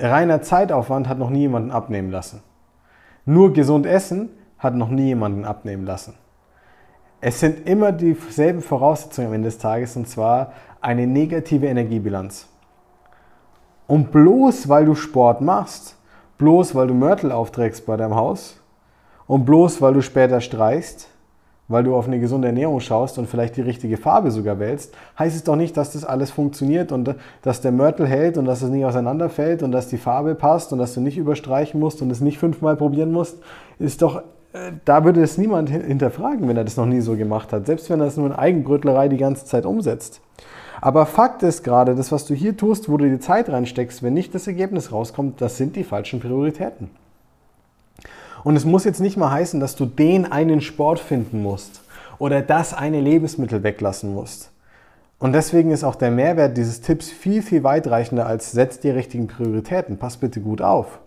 reiner 0.00 0.42
Zeitaufwand 0.42 1.08
hat 1.08 1.16
noch 1.16 1.30
nie 1.30 1.42
jemanden 1.42 1.70
abnehmen 1.70 2.10
lassen. 2.10 2.42
Nur 3.24 3.52
gesund 3.52 3.86
essen 3.86 4.30
hat 4.58 4.74
noch 4.74 4.88
nie 4.88 5.04
jemanden 5.04 5.44
abnehmen 5.44 5.86
lassen. 5.86 6.14
Es 7.20 7.38
sind 7.38 7.68
immer 7.68 7.92
dieselben 7.92 8.62
Voraussetzungen 8.62 9.28
am 9.28 9.34
Ende 9.34 9.46
des 9.46 9.58
Tages 9.58 9.96
und 9.96 10.08
zwar 10.08 10.54
eine 10.80 11.06
negative 11.06 11.68
Energiebilanz. 11.68 12.48
Und 13.86 14.10
bloß 14.10 14.68
weil 14.68 14.86
du 14.86 14.96
Sport 14.96 15.40
machst, 15.40 15.96
bloß 16.38 16.74
weil 16.74 16.88
du 16.88 16.94
Mörtel 16.94 17.30
aufträgst 17.30 17.86
bei 17.86 17.96
deinem 17.96 18.16
Haus 18.16 18.60
und 19.28 19.44
bloß 19.44 19.80
weil 19.80 19.94
du 19.94 20.02
später 20.02 20.40
streichst, 20.40 21.11
weil 21.72 21.84
du 21.84 21.94
auf 21.94 22.06
eine 22.06 22.20
gesunde 22.20 22.48
Ernährung 22.48 22.80
schaust 22.80 23.18
und 23.18 23.28
vielleicht 23.28 23.56
die 23.56 23.62
richtige 23.62 23.96
Farbe 23.96 24.30
sogar 24.30 24.58
wählst, 24.58 24.94
heißt 25.18 25.34
es 25.34 25.44
doch 25.44 25.56
nicht, 25.56 25.76
dass 25.76 25.92
das 25.92 26.04
alles 26.04 26.30
funktioniert 26.30 26.92
und 26.92 27.14
dass 27.42 27.60
der 27.60 27.72
Mörtel 27.72 28.06
hält 28.06 28.38
und 28.38 28.44
dass 28.44 28.62
es 28.62 28.70
nicht 28.70 28.84
auseinanderfällt 28.84 29.62
und 29.62 29.72
dass 29.72 29.88
die 29.88 29.98
Farbe 29.98 30.34
passt 30.34 30.72
und 30.72 30.78
dass 30.78 30.94
du 30.94 31.00
nicht 31.00 31.18
überstreichen 31.18 31.80
musst 31.80 32.02
und 32.02 32.10
es 32.10 32.20
nicht 32.20 32.38
fünfmal 32.38 32.76
probieren 32.76 33.12
musst, 33.12 33.38
ist 33.78 34.02
doch, 34.02 34.22
äh, 34.52 34.72
da 34.84 35.04
würde 35.04 35.22
es 35.22 35.38
niemand 35.38 35.70
hinterfragen, 35.70 36.46
wenn 36.48 36.56
er 36.56 36.64
das 36.64 36.76
noch 36.76 36.86
nie 36.86 37.00
so 37.00 37.16
gemacht 37.16 37.52
hat, 37.52 37.66
selbst 37.66 37.90
wenn 37.90 38.00
er 38.00 38.06
es 38.06 38.16
nur 38.16 38.26
in 38.26 38.32
Eigenbrötlerei 38.32 39.08
die 39.08 39.16
ganze 39.16 39.46
Zeit 39.46 39.66
umsetzt. 39.66 40.20
Aber 40.80 41.06
Fakt 41.06 41.44
ist 41.44 41.62
gerade, 41.62 41.94
das, 41.94 42.10
was 42.10 42.26
du 42.26 42.34
hier 42.34 42.56
tust, 42.56 42.88
wo 42.88 42.96
du 42.96 43.08
die 43.08 43.20
Zeit 43.20 43.48
reinsteckst, 43.48 44.02
wenn 44.02 44.14
nicht 44.14 44.34
das 44.34 44.48
Ergebnis 44.48 44.90
rauskommt, 44.90 45.40
das 45.40 45.56
sind 45.56 45.76
die 45.76 45.84
falschen 45.84 46.18
Prioritäten. 46.18 46.90
Und 48.44 48.56
es 48.56 48.64
muss 48.64 48.84
jetzt 48.84 49.00
nicht 49.00 49.16
mal 49.16 49.30
heißen, 49.30 49.60
dass 49.60 49.76
du 49.76 49.86
den 49.86 50.30
einen 50.30 50.60
Sport 50.60 50.98
finden 50.98 51.42
musst 51.42 51.82
oder 52.18 52.42
das 52.42 52.74
eine 52.74 53.00
Lebensmittel 53.00 53.62
weglassen 53.62 54.14
musst. 54.14 54.50
Und 55.18 55.32
deswegen 55.32 55.70
ist 55.70 55.84
auch 55.84 55.94
der 55.94 56.10
Mehrwert 56.10 56.56
dieses 56.56 56.80
Tipps 56.80 57.08
viel, 57.10 57.42
viel 57.42 57.62
weitreichender 57.62 58.26
als 58.26 58.50
setz 58.50 58.80
die 58.80 58.90
richtigen 58.90 59.28
Prioritäten. 59.28 59.98
Pass 59.98 60.16
bitte 60.16 60.40
gut 60.40 60.60
auf. 60.60 60.98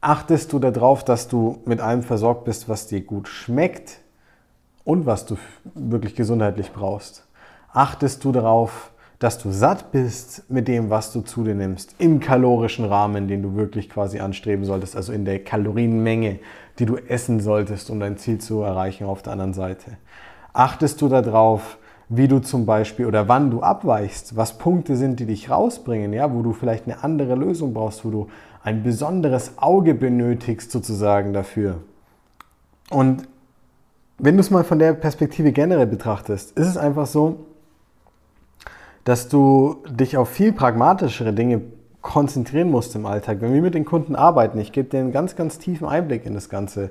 Achtest 0.00 0.52
du 0.52 0.58
darauf, 0.58 1.04
dass 1.04 1.28
du 1.28 1.62
mit 1.64 1.80
allem 1.80 2.02
versorgt 2.02 2.44
bist, 2.44 2.68
was 2.68 2.88
dir 2.88 3.00
gut 3.02 3.28
schmeckt 3.28 4.00
und 4.84 5.06
was 5.06 5.26
du 5.26 5.36
wirklich 5.74 6.16
gesundheitlich 6.16 6.72
brauchst? 6.72 7.24
Achtest 7.72 8.24
du 8.24 8.32
darauf, 8.32 8.90
dass 9.24 9.38
du 9.38 9.52
satt 9.52 9.90
bist 9.90 10.50
mit 10.50 10.68
dem, 10.68 10.90
was 10.90 11.10
du 11.10 11.22
zu 11.22 11.44
dir 11.44 11.54
nimmst, 11.54 11.94
im 11.96 12.20
kalorischen 12.20 12.84
Rahmen, 12.84 13.26
den 13.26 13.42
du 13.42 13.56
wirklich 13.56 13.88
quasi 13.88 14.20
anstreben 14.20 14.66
solltest, 14.66 14.96
also 14.96 15.14
in 15.14 15.24
der 15.24 15.42
Kalorienmenge, 15.42 16.40
die 16.78 16.84
du 16.84 16.96
essen 16.96 17.40
solltest, 17.40 17.88
um 17.88 18.00
dein 18.00 18.18
Ziel 18.18 18.36
zu 18.36 18.60
erreichen 18.60 19.06
auf 19.06 19.22
der 19.22 19.32
anderen 19.32 19.54
Seite. 19.54 19.92
Achtest 20.52 21.00
du 21.00 21.08
darauf, 21.08 21.78
wie 22.10 22.28
du 22.28 22.40
zum 22.40 22.66
Beispiel 22.66 23.06
oder 23.06 23.26
wann 23.26 23.50
du 23.50 23.62
abweichst, 23.62 24.36
was 24.36 24.58
Punkte 24.58 24.94
sind, 24.94 25.20
die 25.20 25.26
dich 25.26 25.48
rausbringen, 25.48 26.12
ja, 26.12 26.30
wo 26.30 26.42
du 26.42 26.52
vielleicht 26.52 26.84
eine 26.84 27.02
andere 27.02 27.34
Lösung 27.34 27.72
brauchst, 27.72 28.04
wo 28.04 28.10
du 28.10 28.26
ein 28.62 28.82
besonderes 28.82 29.52
Auge 29.56 29.94
benötigst 29.94 30.70
sozusagen 30.70 31.32
dafür. 31.32 31.76
Und 32.90 33.26
wenn 34.18 34.36
du 34.36 34.42
es 34.42 34.50
mal 34.50 34.64
von 34.64 34.78
der 34.78 34.92
Perspektive 34.92 35.52
generell 35.52 35.86
betrachtest, 35.86 36.58
ist 36.58 36.66
es 36.66 36.76
einfach 36.76 37.06
so, 37.06 37.46
dass 39.04 39.28
du 39.28 39.82
dich 39.88 40.16
auf 40.16 40.28
viel 40.28 40.52
pragmatischere 40.52 41.32
Dinge 41.32 41.60
konzentrieren 42.00 42.70
musst 42.70 42.94
im 42.94 43.06
Alltag. 43.06 43.38
Wenn 43.40 43.54
wir 43.54 43.62
mit 43.62 43.74
den 43.74 43.84
Kunden 43.84 44.14
arbeiten, 44.14 44.58
ich 44.58 44.72
gebe 44.72 44.88
dir 44.88 45.00
einen 45.00 45.12
ganz, 45.12 45.36
ganz 45.36 45.58
tiefen 45.58 45.86
Einblick 45.86 46.26
in 46.26 46.34
das 46.34 46.48
Ganze. 46.48 46.90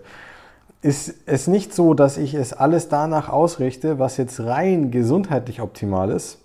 ist 0.82 1.15
es 1.25 1.48
nicht 1.48 1.74
so, 1.74 1.93
dass 1.93 2.17
ich 2.17 2.34
es 2.34 2.51
alles 2.53 2.89
danach 2.89 3.29
ausrichte, 3.29 4.00
was 4.00 4.17
jetzt 4.17 4.39
rein 4.39 4.91
gesundheitlich 4.91 5.62
optimal 5.62 6.10
ist. 6.10 6.39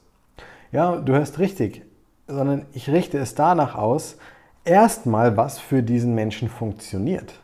Ja, 0.71 0.97
du 0.97 1.15
hörst 1.15 1.39
richtig, 1.39 1.83
sondern 2.27 2.67
ich 2.73 2.91
richte 2.91 3.19
es 3.19 3.35
danach 3.35 3.75
aus, 3.75 4.17
erstmal, 4.65 5.37
was 5.37 5.59
für 5.59 5.83
diesen 5.83 6.15
Menschen 6.15 6.49
funktioniert. 6.49 7.41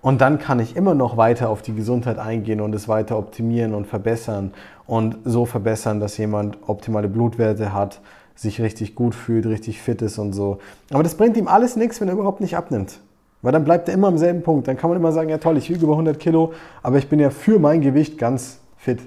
Und 0.00 0.20
dann 0.20 0.38
kann 0.40 0.58
ich 0.58 0.74
immer 0.74 0.94
noch 0.94 1.16
weiter 1.16 1.48
auf 1.48 1.62
die 1.62 1.74
Gesundheit 1.74 2.18
eingehen 2.18 2.60
und 2.60 2.74
es 2.74 2.88
weiter 2.88 3.16
optimieren 3.16 3.72
und 3.74 3.86
verbessern 3.86 4.52
und 4.92 5.16
so 5.24 5.46
verbessern, 5.46 6.00
dass 6.00 6.18
jemand 6.18 6.58
optimale 6.66 7.08
Blutwerte 7.08 7.72
hat, 7.72 8.02
sich 8.34 8.60
richtig 8.60 8.94
gut 8.94 9.14
fühlt, 9.14 9.46
richtig 9.46 9.80
fit 9.80 10.02
ist 10.02 10.18
und 10.18 10.34
so. 10.34 10.58
Aber 10.92 11.02
das 11.02 11.14
bringt 11.14 11.38
ihm 11.38 11.48
alles 11.48 11.76
nichts, 11.76 12.02
wenn 12.02 12.08
er 12.08 12.14
überhaupt 12.14 12.42
nicht 12.42 12.58
abnimmt. 12.58 13.00
Weil 13.40 13.52
dann 13.52 13.64
bleibt 13.64 13.88
er 13.88 13.94
immer 13.94 14.08
am 14.08 14.18
selben 14.18 14.42
Punkt. 14.42 14.68
Dann 14.68 14.76
kann 14.76 14.90
man 14.90 14.98
immer 14.98 15.10
sagen, 15.10 15.30
ja 15.30 15.38
toll, 15.38 15.56
ich 15.56 15.70
wiege 15.70 15.82
über 15.84 15.94
100 15.94 16.20
Kilo, 16.20 16.52
aber 16.82 16.98
ich 16.98 17.08
bin 17.08 17.20
ja 17.20 17.30
für 17.30 17.58
mein 17.58 17.80
Gewicht 17.80 18.18
ganz 18.18 18.60
fit. 18.76 18.98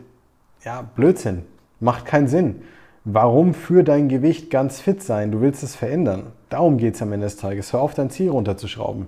Ja, 0.64 0.90
Blödsinn. 0.96 1.44
Macht 1.80 2.06
keinen 2.08 2.30
Sinn. 2.30 2.64
Warum 3.04 3.54
für 3.54 3.84
dein 3.84 4.10
Gewicht 4.10 4.50
ganz 4.50 4.82
fit 4.82 5.04
sein? 5.04 5.32
Du 5.32 5.40
willst 5.40 5.62
es 5.62 5.76
verändern. 5.76 6.32
Darum 6.50 6.78
geht 6.78 6.96
es 6.96 7.02
am 7.04 7.14
Ende 7.14 7.28
des 7.28 7.38
Tages. 7.38 7.74
Hör 7.74 7.82
auf, 7.82 7.94
dein 7.94 8.10
Ziel 8.10 8.32
runterzuschrauben. 8.32 9.06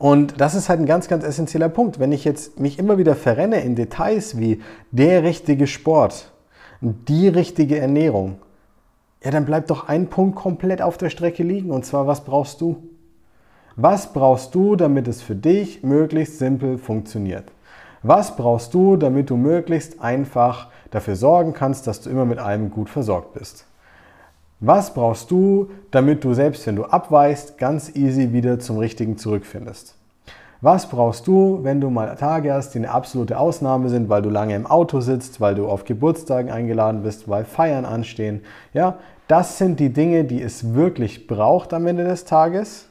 Und 0.00 0.40
das 0.40 0.54
ist 0.54 0.70
halt 0.70 0.80
ein 0.80 0.86
ganz, 0.86 1.08
ganz 1.08 1.24
essentieller 1.24 1.68
Punkt. 1.68 1.98
Wenn 2.00 2.10
ich 2.10 2.24
jetzt 2.24 2.58
mich 2.58 2.78
immer 2.78 2.96
wieder 2.96 3.14
verrenne 3.14 3.60
in 3.60 3.76
Details 3.76 4.38
wie 4.38 4.62
der 4.90 5.22
richtige 5.24 5.66
Sport, 5.66 6.32
die 6.80 7.28
richtige 7.28 7.78
Ernährung, 7.78 8.38
ja, 9.22 9.30
dann 9.30 9.44
bleibt 9.44 9.68
doch 9.68 9.88
ein 9.88 10.06
Punkt 10.06 10.36
komplett 10.36 10.80
auf 10.80 10.96
der 10.96 11.10
Strecke 11.10 11.42
liegen. 11.42 11.70
Und 11.70 11.84
zwar, 11.84 12.06
was 12.06 12.24
brauchst 12.24 12.62
du? 12.62 12.82
Was 13.76 14.14
brauchst 14.14 14.54
du, 14.54 14.74
damit 14.74 15.06
es 15.06 15.20
für 15.20 15.36
dich 15.36 15.82
möglichst 15.82 16.38
simpel 16.38 16.78
funktioniert? 16.78 17.52
Was 18.02 18.36
brauchst 18.36 18.72
du, 18.72 18.96
damit 18.96 19.28
du 19.28 19.36
möglichst 19.36 20.00
einfach 20.00 20.68
dafür 20.90 21.14
sorgen 21.14 21.52
kannst, 21.52 21.86
dass 21.86 22.00
du 22.00 22.08
immer 22.08 22.24
mit 22.24 22.38
allem 22.38 22.70
gut 22.70 22.88
versorgt 22.88 23.34
bist? 23.34 23.66
Was 24.60 24.92
brauchst 24.92 25.30
du, 25.30 25.70
damit 25.90 26.22
du 26.22 26.34
selbst, 26.34 26.66
wenn 26.66 26.76
du 26.76 26.84
abweichst, 26.84 27.56
ganz 27.56 27.96
easy 27.96 28.34
wieder 28.34 28.58
zum 28.58 28.76
Richtigen 28.76 29.16
zurückfindest? 29.16 29.94
Was 30.60 30.90
brauchst 30.90 31.26
du, 31.26 31.60
wenn 31.62 31.80
du 31.80 31.88
mal 31.88 32.14
Tage 32.16 32.52
hast, 32.52 32.74
die 32.74 32.78
eine 32.78 32.90
absolute 32.90 33.38
Ausnahme 33.38 33.88
sind, 33.88 34.10
weil 34.10 34.20
du 34.20 34.28
lange 34.28 34.54
im 34.54 34.66
Auto 34.66 35.00
sitzt, 35.00 35.40
weil 35.40 35.54
du 35.54 35.66
auf 35.66 35.84
Geburtstagen 35.84 36.50
eingeladen 36.50 37.02
bist, 37.02 37.26
weil 37.30 37.46
Feiern 37.46 37.86
anstehen? 37.86 38.42
Ja, 38.74 38.98
das 39.28 39.56
sind 39.56 39.80
die 39.80 39.94
Dinge, 39.94 40.24
die 40.24 40.42
es 40.42 40.74
wirklich 40.74 41.26
braucht 41.26 41.72
am 41.72 41.86
Ende 41.86 42.04
des 42.04 42.26
Tages 42.26 42.88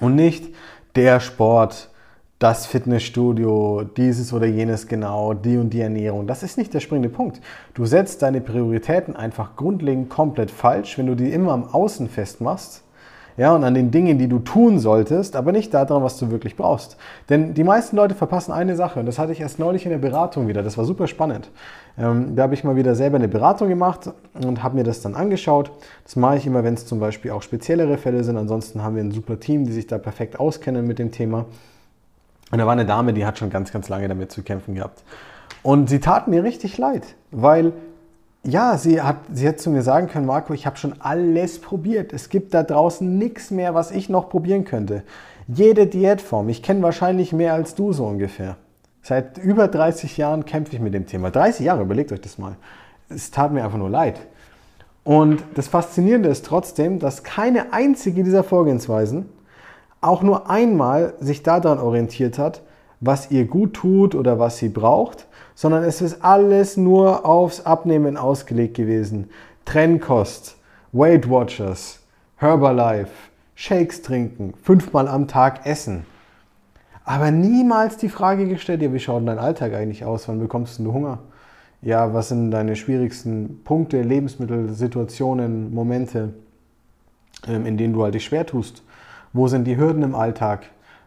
und 0.00 0.16
nicht 0.16 0.52
der 0.96 1.20
Sport, 1.20 1.90
das 2.38 2.66
Fitnessstudio, 2.66 3.84
dieses 3.96 4.32
oder 4.32 4.46
jenes 4.46 4.86
genau, 4.86 5.34
die 5.34 5.56
und 5.56 5.70
die 5.70 5.80
Ernährung. 5.80 6.26
Das 6.26 6.42
ist 6.42 6.58
nicht 6.58 6.74
der 6.74 6.80
springende 6.80 7.08
Punkt. 7.08 7.40
Du 7.74 7.86
setzt 7.86 8.22
deine 8.22 8.40
Prioritäten 8.40 9.16
einfach 9.16 9.56
grundlegend 9.56 10.10
komplett 10.10 10.50
falsch, 10.50 10.98
wenn 10.98 11.06
du 11.06 11.14
die 11.14 11.32
immer 11.32 11.52
am 11.52 11.64
Außen 11.64 12.08
festmachst 12.08 12.84
ja, 13.36 13.52
und 13.54 13.64
an 13.64 13.74
den 13.74 13.90
Dingen, 13.90 14.18
die 14.18 14.28
du 14.28 14.38
tun 14.38 14.78
solltest, 14.78 15.34
aber 15.34 15.50
nicht 15.50 15.74
daran, 15.74 16.02
was 16.04 16.18
du 16.18 16.30
wirklich 16.30 16.56
brauchst. 16.56 16.96
Denn 17.28 17.52
die 17.54 17.64
meisten 17.64 17.96
Leute 17.96 18.14
verpassen 18.14 18.52
eine 18.52 18.76
Sache 18.76 19.00
und 19.00 19.06
das 19.06 19.18
hatte 19.18 19.32
ich 19.32 19.40
erst 19.40 19.58
neulich 19.58 19.84
in 19.84 19.90
der 19.90 19.98
Beratung 19.98 20.46
wieder. 20.46 20.62
Das 20.62 20.78
war 20.78 20.84
super 20.84 21.08
spannend. 21.08 21.50
Ähm, 21.98 22.36
da 22.36 22.44
habe 22.44 22.54
ich 22.54 22.62
mal 22.62 22.76
wieder 22.76 22.94
selber 22.94 23.16
eine 23.16 23.28
Beratung 23.28 23.68
gemacht 23.68 24.10
und 24.34 24.62
habe 24.62 24.76
mir 24.76 24.84
das 24.84 25.00
dann 25.02 25.16
angeschaut. 25.16 25.72
Das 26.04 26.14
mache 26.14 26.36
ich 26.36 26.46
immer, 26.46 26.62
wenn 26.62 26.74
es 26.74 26.86
zum 26.86 27.00
Beispiel 27.00 27.32
auch 27.32 27.42
speziellere 27.42 27.98
Fälle 27.98 28.22
sind. 28.22 28.36
Ansonsten 28.36 28.82
haben 28.82 28.94
wir 28.94 29.02
ein 29.02 29.12
super 29.12 29.40
Team, 29.40 29.64
die 29.64 29.72
sich 29.72 29.88
da 29.88 29.98
perfekt 29.98 30.38
auskennen 30.38 30.86
mit 30.86 31.00
dem 31.00 31.10
Thema. 31.10 31.46
Und 32.54 32.58
da 32.58 32.66
war 32.66 32.72
eine 32.74 32.86
Dame, 32.86 33.12
die 33.12 33.26
hat 33.26 33.36
schon 33.36 33.50
ganz, 33.50 33.72
ganz 33.72 33.88
lange 33.88 34.06
damit 34.06 34.30
zu 34.30 34.44
kämpfen 34.44 34.76
gehabt. 34.76 35.02
Und 35.64 35.90
sie 35.90 35.98
tat 35.98 36.28
mir 36.28 36.44
richtig 36.44 36.78
leid, 36.78 37.02
weil 37.32 37.72
ja, 38.44 38.78
sie 38.78 39.02
hat, 39.02 39.16
sie 39.32 39.48
hat 39.48 39.58
zu 39.58 39.70
mir 39.70 39.82
sagen 39.82 40.06
können, 40.06 40.24
Marco, 40.24 40.54
ich 40.54 40.64
habe 40.64 40.76
schon 40.76 40.94
alles 41.00 41.60
probiert. 41.60 42.12
Es 42.12 42.28
gibt 42.28 42.54
da 42.54 42.62
draußen 42.62 43.18
nichts 43.18 43.50
mehr, 43.50 43.74
was 43.74 43.90
ich 43.90 44.08
noch 44.08 44.28
probieren 44.28 44.64
könnte. 44.64 45.02
Jede 45.48 45.88
Diätform, 45.88 46.48
ich 46.48 46.62
kenne 46.62 46.82
wahrscheinlich 46.82 47.32
mehr 47.32 47.54
als 47.54 47.74
du 47.74 47.92
so 47.92 48.06
ungefähr. 48.06 48.54
Seit 49.02 49.36
über 49.36 49.66
30 49.66 50.16
Jahren 50.16 50.44
kämpfe 50.44 50.76
ich 50.76 50.80
mit 50.80 50.94
dem 50.94 51.06
Thema. 51.08 51.30
30 51.30 51.66
Jahre, 51.66 51.82
überlegt 51.82 52.12
euch 52.12 52.20
das 52.20 52.38
mal. 52.38 52.54
Es 53.08 53.32
tat 53.32 53.52
mir 53.52 53.64
einfach 53.64 53.78
nur 53.78 53.90
leid. 53.90 54.20
Und 55.02 55.42
das 55.56 55.66
Faszinierende 55.66 56.28
ist 56.28 56.46
trotzdem, 56.46 57.00
dass 57.00 57.24
keine 57.24 57.72
einzige 57.72 58.22
dieser 58.22 58.44
Vorgehensweisen 58.44 59.28
auch 60.04 60.22
nur 60.22 60.50
einmal 60.50 61.14
sich 61.20 61.42
daran 61.42 61.78
orientiert 61.78 62.38
hat, 62.38 62.62
was 63.00 63.30
ihr 63.30 63.46
gut 63.46 63.74
tut 63.74 64.14
oder 64.14 64.38
was 64.38 64.58
sie 64.58 64.68
braucht, 64.68 65.26
sondern 65.54 65.84
es 65.84 66.00
ist 66.00 66.24
alles 66.24 66.76
nur 66.76 67.26
aufs 67.26 67.64
Abnehmen 67.64 68.16
ausgelegt 68.16 68.74
gewesen. 68.74 69.30
Trennkost, 69.64 70.56
Weight 70.92 71.28
Watchers, 71.28 72.00
Herbalife, 72.36 73.10
Shakes 73.54 74.02
trinken, 74.02 74.54
fünfmal 74.62 75.08
am 75.08 75.28
Tag 75.28 75.66
essen. 75.66 76.04
Aber 77.04 77.30
niemals 77.30 77.96
die 77.98 78.08
Frage 78.08 78.48
gestellt, 78.48 78.82
ja, 78.82 78.92
wie 78.92 78.98
schaut 78.98 79.20
denn 79.20 79.26
dein 79.26 79.38
Alltag 79.38 79.74
eigentlich 79.74 80.04
aus? 80.04 80.26
Wann 80.28 80.40
bekommst 80.40 80.78
du 80.78 80.92
Hunger? 80.92 81.18
Ja, 81.82 82.14
was 82.14 82.30
sind 82.30 82.50
deine 82.50 82.76
schwierigsten 82.76 83.60
Punkte, 83.62 84.00
Lebensmittel, 84.00 84.72
Situationen, 84.72 85.74
Momente, 85.74 86.32
ähm, 87.46 87.66
in 87.66 87.76
denen 87.76 87.92
du 87.92 88.02
halt 88.02 88.14
dich 88.14 88.24
schwer 88.24 88.46
tust? 88.46 88.82
Wo 89.36 89.48
sind 89.48 89.64
die 89.64 89.76
Hürden 89.76 90.04
im 90.04 90.14
Alltag? 90.14 90.62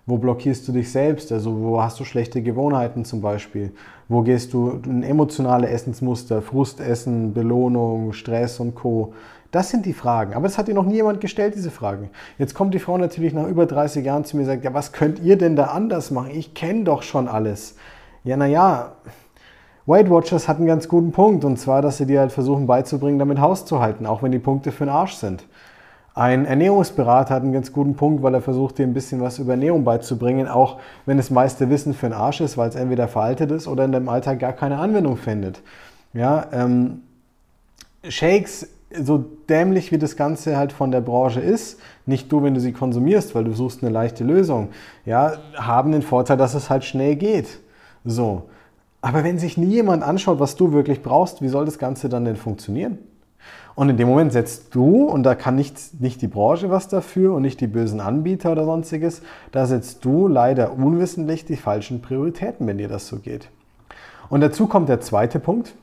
Wo 0.06 0.18
blockierst 0.18 0.68
du 0.68 0.74
dich 0.74 0.92
selbst? 0.92 1.32
Also 1.32 1.62
wo 1.62 1.82
hast 1.82 1.98
du 1.98 2.04
schlechte 2.04 2.42
Gewohnheiten 2.42 3.06
zum 3.06 3.22
Beispiel? 3.22 3.72
Wo 4.10 4.22
gehst 4.22 4.52
du 4.52 4.82
in 4.86 5.02
emotionale 5.02 5.70
Essensmuster, 5.70 6.42
Frustessen, 6.42 7.34
Belohnung, 7.34 8.12
Stress 8.12 8.60
und 8.60 8.76
Co. 8.76 9.14
Das 9.52 9.70
sind 9.70 9.86
die 9.86 9.94
Fragen. 9.94 10.34
Aber 10.34 10.44
das 10.44 10.58
hat 10.58 10.68
dir 10.68 10.74
noch 10.74 10.86
nie 10.86 10.96
jemand 10.96 11.22
gestellt, 11.22 11.56
diese 11.56 11.72
Fragen. 11.72 12.10
Jetzt 12.38 12.54
kommt 12.54 12.74
die 12.74 12.80
Frau 12.80 12.98
natürlich 12.98 13.34
nach 13.34 13.48
über 13.48 13.66
30 13.66 14.06
Jahren 14.06 14.26
zu 14.26 14.36
mir 14.36 14.44
und 14.44 14.48
sagt, 14.48 14.66
ja, 14.66 14.74
was 14.74 14.92
könnt 14.92 15.20
ihr 15.20 15.38
denn 15.38 15.56
da 15.56 15.68
anders 15.68 16.12
machen? 16.12 16.32
Ich 16.32 16.54
kenne 16.54 16.84
doch 16.84 17.04
schon 17.04 17.30
alles. 17.30 17.78
Ja, 18.26 18.36
naja, 18.36 18.92
Weight 19.86 20.10
Watchers 20.10 20.50
hat 20.50 20.58
einen 20.58 20.68
ganz 20.68 20.90
guten 20.90 21.14
Punkt. 21.14 21.46
Und 21.46 21.56
zwar, 21.56 21.82
dass 21.82 21.96
sie 21.96 22.06
dir 22.06 22.20
halt 22.20 22.34
versuchen 22.34 22.68
beizubringen, 22.68 23.20
damit 23.20 23.40
Haus 23.40 23.66
zu 23.66 23.80
halten, 23.80 24.06
auch 24.06 24.22
wenn 24.22 24.34
die 24.34 24.40
Punkte 24.40 24.74
für 24.74 24.84
den 24.84 24.94
Arsch 24.94 25.14
sind. 25.14 25.46
Ein 26.18 26.46
Ernährungsberater 26.46 27.36
hat 27.36 27.44
einen 27.44 27.54
ganz 27.54 27.72
guten 27.72 27.96
Punkt, 27.96 28.24
weil 28.24 28.34
er 28.34 28.42
versucht, 28.42 28.80
dir 28.80 28.88
ein 28.88 28.96
bisschen 28.96 29.22
was 29.22 29.38
über 29.38 29.52
Ernährung 29.52 29.84
beizubringen, 29.84 30.48
auch 30.48 30.80
wenn 31.06 31.18
das 31.18 31.30
meiste 31.30 31.70
Wissen 31.70 31.94
für 31.94 32.08
den 32.08 32.14
Arsch 32.14 32.42
ist, 32.42 32.58
weil 32.58 32.70
es 32.70 32.76
entweder 32.76 33.08
veraltet 33.08 33.52
ist 33.52 33.68
oder 33.68 33.86
in 33.86 33.92
deinem 33.92 34.10
Alltag 34.10 34.40
gar 34.40 34.54
keine 34.54 34.80
Anwendung 34.80 35.16
findet. 35.16 35.62
Ja, 36.14 36.48
ähm, 36.52 37.04
Shakes, 38.10 38.68
so 39.00 39.26
dämlich 39.48 39.92
wie 39.92 40.00
das 40.00 40.16
Ganze 40.16 40.58
halt 40.58 40.72
von 40.72 40.90
der 40.90 41.02
Branche 41.02 41.40
ist, 41.40 41.80
nicht 42.08 42.32
du, 42.32 42.42
wenn 42.42 42.56
du 42.56 42.62
sie 42.62 42.72
konsumierst, 42.74 43.36
weil 43.36 43.44
du 43.44 43.54
suchst 43.54 43.84
eine 43.84 43.92
leichte 43.92 44.24
Lösung, 44.24 44.70
ja, 45.06 45.34
haben 45.56 45.92
den 45.92 46.02
Vorteil, 46.02 46.38
dass 46.38 46.56
es 46.56 46.72
halt 46.72 46.84
schnell 46.84 47.16
geht. 47.16 47.60
So. 48.04 48.50
Aber 49.02 49.24
wenn 49.24 49.38
sich 49.38 49.56
nie 49.56 49.68
jemand 49.68 50.02
anschaut, 50.02 50.40
was 50.40 50.56
du 50.56 50.72
wirklich 50.72 51.04
brauchst, 51.04 51.44
wie 51.44 51.48
soll 51.48 51.66
das 51.66 51.78
Ganze 51.78 52.10
dann 52.10 52.26
denn 52.26 52.38
funktionieren? 52.38 52.98
Und 53.76 53.90
in 53.90 53.98
dem 53.98 54.08
Moment 54.08 54.34
setzt 54.34 54.74
du, 54.74 55.04
und 55.04 55.22
da 55.22 55.36
kann 55.36 55.56
nicht, 55.56 56.02
nicht 56.02 56.22
die 56.22 56.28
Branche 56.28 56.72
was 56.72 56.88
dafür 56.88 57.36
und 57.36 57.44
nicht 57.44 57.62
die 57.62 57.68
bösen 57.68 58.00
Anbieter 58.00 58.52
oder 58.52 58.66
sonstiges, 58.66 59.22
da 59.52 59.68
setzt 59.68 60.04
du 60.04 60.28
leider 60.28 60.74
unwissentlich 60.74 61.46
die 61.46 61.58
falschen 61.58 62.02
Prioritäten, 62.02 62.66
wenn 62.66 62.80
dir 62.80 62.88
das 62.88 63.08
so 63.08 63.18
geht. 63.20 63.50
Und 64.30 64.42
dazu 64.42 64.66
kommt 64.68 64.90
der 64.90 65.00
zweite 65.00 65.40
Punkt. 65.40 65.76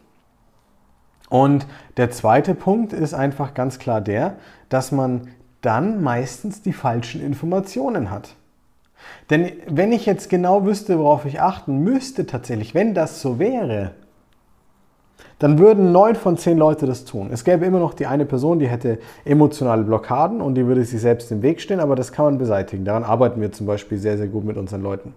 Und 1.31 1.67
der 1.97 2.11
zweite 2.11 2.55
Punkt 2.55 2.93
ist 2.93 3.15
einfach 3.15 3.55
ganz 3.55 3.79
klar 3.79 4.01
der, 4.01 4.37
dass 4.69 4.91
man 4.91 5.29
dann 5.61 6.03
meistens 6.03 6.63
die 6.63 6.73
falschen 6.73 7.25
Informationen 7.25 8.11
hat. 8.11 8.35
Denn 9.31 9.53
wenn 9.69 9.93
ich 9.93 10.07
jetzt 10.07 10.29
genau 10.29 10.65
wüsste, 10.65 10.99
worauf 10.99 11.25
ich 11.25 11.41
achten 11.41 11.79
müsste 11.79 12.27
tatsächlich, 12.27 12.75
wenn 12.75 12.95
das 12.95 13.21
so 13.21 13.39
wäre, 13.39 13.93
dann 15.39 15.59
würden 15.59 15.93
neun 15.93 16.15
von 16.15 16.37
zehn 16.37 16.59
Leute 16.59 16.87
das 16.87 17.05
tun. 17.05 17.31
Es 17.33 17.45
gäbe 17.45 17.65
immer 17.65 17.79
noch 17.79 17.95
die 17.95 18.07
eine 18.07 18.25
Person, 18.25 18.59
die 18.59 18.69
hätte 18.69 18.99
emotionale 19.25 19.83
Blockaden 19.83 20.41
und 20.41 20.55
die 20.55 20.67
würde 20.67 20.85
sich 20.85 21.01
selbst 21.01 21.31
im 21.33 21.43
Weg 21.43 21.61
stehen, 21.61 21.81
aber 21.81 21.97
das 21.97 22.13
kann 22.13 22.25
man 22.27 22.39
beseitigen. 22.39 22.85
Daran 22.85 23.05
arbeiten 23.05 23.41
wir 23.41 23.53
zum 23.53 23.67
Beispiel 23.67 23.99
sehr, 23.99 24.17
sehr 24.17 24.29
gut 24.29 24.45
mit 24.45 24.57
unseren 24.57 24.83
Leuten. 24.83 25.15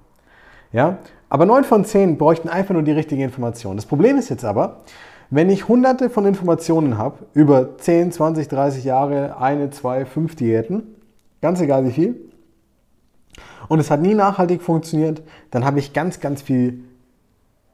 Ja? 0.74 0.98
Aber 1.30 1.46
neun 1.46 1.64
von 1.64 1.86
zehn 1.86 2.18
bräuchten 2.18 2.50
einfach 2.50 2.74
nur 2.74 2.84
die 2.84 2.92
richtige 2.92 3.24
Information. 3.24 3.76
Das 3.76 3.86
Problem 3.86 4.18
ist 4.18 4.30
jetzt 4.30 4.46
aber, 4.46 4.82
wenn 5.30 5.50
ich 5.50 5.68
hunderte 5.68 6.10
von 6.10 6.26
Informationen 6.26 6.98
habe, 6.98 7.18
über 7.34 7.78
10, 7.78 8.12
20, 8.12 8.48
30 8.48 8.84
Jahre, 8.86 9.38
eine, 9.40 9.70
zwei, 9.72 10.06
fünf 10.06 10.36
Diäten, 10.36 10.96
ganz 11.42 11.60
egal 11.60 11.86
wie 11.86 11.92
viel, 11.92 12.16
und 13.68 13.80
es 13.80 13.92
hat 13.92 14.02
nie 14.02 14.14
nachhaltig 14.14 14.62
funktioniert, 14.62 15.22
dann 15.52 15.66
habe 15.66 15.80
ich 15.80 15.92
ganz, 15.92 16.22
ganz 16.22 16.42
viel 16.42 16.86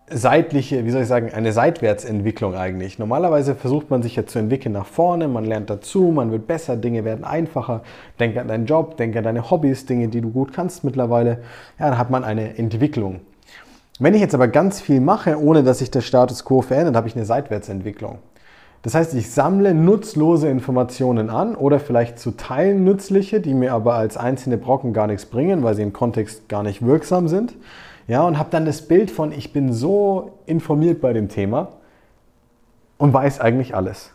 seitliche, 0.09 0.85
wie 0.85 0.91
soll 0.91 1.03
ich 1.03 1.07
sagen, 1.07 1.31
eine 1.33 1.53
Seitwärtsentwicklung 1.53 2.55
eigentlich. 2.55 2.99
Normalerweise 2.99 3.55
versucht 3.55 3.89
man 3.89 4.03
sich 4.03 4.15
ja 4.15 4.25
zu 4.25 4.39
entwickeln 4.39 4.73
nach 4.73 4.85
vorne, 4.85 5.27
man 5.27 5.45
lernt 5.45 5.69
dazu, 5.69 6.11
man 6.13 6.31
wird 6.31 6.45
besser, 6.45 6.75
Dinge 6.75 7.05
werden 7.05 7.23
einfacher. 7.23 7.83
Denk 8.19 8.37
an 8.37 8.47
deinen 8.47 8.65
Job, 8.65 8.97
denk 8.97 9.15
an 9.15 9.23
deine 9.23 9.49
Hobbys, 9.49 9.85
Dinge, 9.85 10.09
die 10.09 10.21
du 10.21 10.29
gut 10.29 10.53
kannst 10.53 10.83
mittlerweile. 10.83 11.39
Ja, 11.79 11.89
dann 11.89 11.97
hat 11.97 12.09
man 12.09 12.23
eine 12.23 12.57
Entwicklung. 12.57 13.21
Wenn 13.99 14.13
ich 14.13 14.21
jetzt 14.21 14.35
aber 14.35 14.47
ganz 14.47 14.81
viel 14.81 14.99
mache, 14.99 15.39
ohne 15.39 15.63
dass 15.63 15.79
sich 15.79 15.91
der 15.91 16.01
Status 16.01 16.43
quo 16.43 16.61
verändert, 16.61 16.95
habe 16.95 17.07
ich 17.07 17.15
eine 17.15 17.25
Seitwärtsentwicklung. 17.25 18.19
Das 18.81 18.95
heißt, 18.95 19.13
ich 19.13 19.31
sammle 19.31 19.73
nutzlose 19.73 20.49
Informationen 20.49 21.29
an 21.29 21.55
oder 21.55 21.79
vielleicht 21.79 22.19
zu 22.19 22.31
Teilen 22.31 22.83
nützliche, 22.83 23.39
die 23.39 23.53
mir 23.53 23.71
aber 23.71 23.93
als 23.93 24.17
einzelne 24.17 24.57
Brocken 24.57 24.91
gar 24.91 25.07
nichts 25.07 25.25
bringen, 25.25 25.63
weil 25.63 25.75
sie 25.75 25.83
im 25.83 25.93
Kontext 25.93 26.49
gar 26.49 26.63
nicht 26.63 26.85
wirksam 26.85 27.29
sind. 27.29 27.55
Ja, 28.07 28.23
und 28.23 28.37
habe 28.37 28.49
dann 28.51 28.65
das 28.65 28.81
Bild 28.81 29.11
von, 29.11 29.31
ich 29.31 29.53
bin 29.53 29.71
so 29.71 30.39
informiert 30.45 30.99
bei 31.01 31.13
dem 31.13 31.29
Thema 31.29 31.69
und 32.97 33.13
weiß 33.13 33.39
eigentlich 33.39 33.75
alles. 33.75 34.11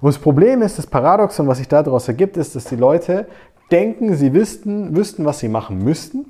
Und 0.00 0.08
das 0.08 0.18
Problem 0.18 0.62
ist, 0.62 0.78
das 0.78 0.86
Paradoxon, 0.86 1.48
was 1.48 1.58
sich 1.58 1.68
daraus 1.68 2.06
ergibt, 2.08 2.36
ist, 2.36 2.54
dass 2.54 2.64
die 2.64 2.76
Leute 2.76 3.26
denken, 3.70 4.14
sie 4.14 4.34
wüssten, 4.34 4.94
wüssten, 4.94 5.24
was 5.24 5.38
sie 5.38 5.48
machen 5.48 5.78
müssten, 5.78 6.26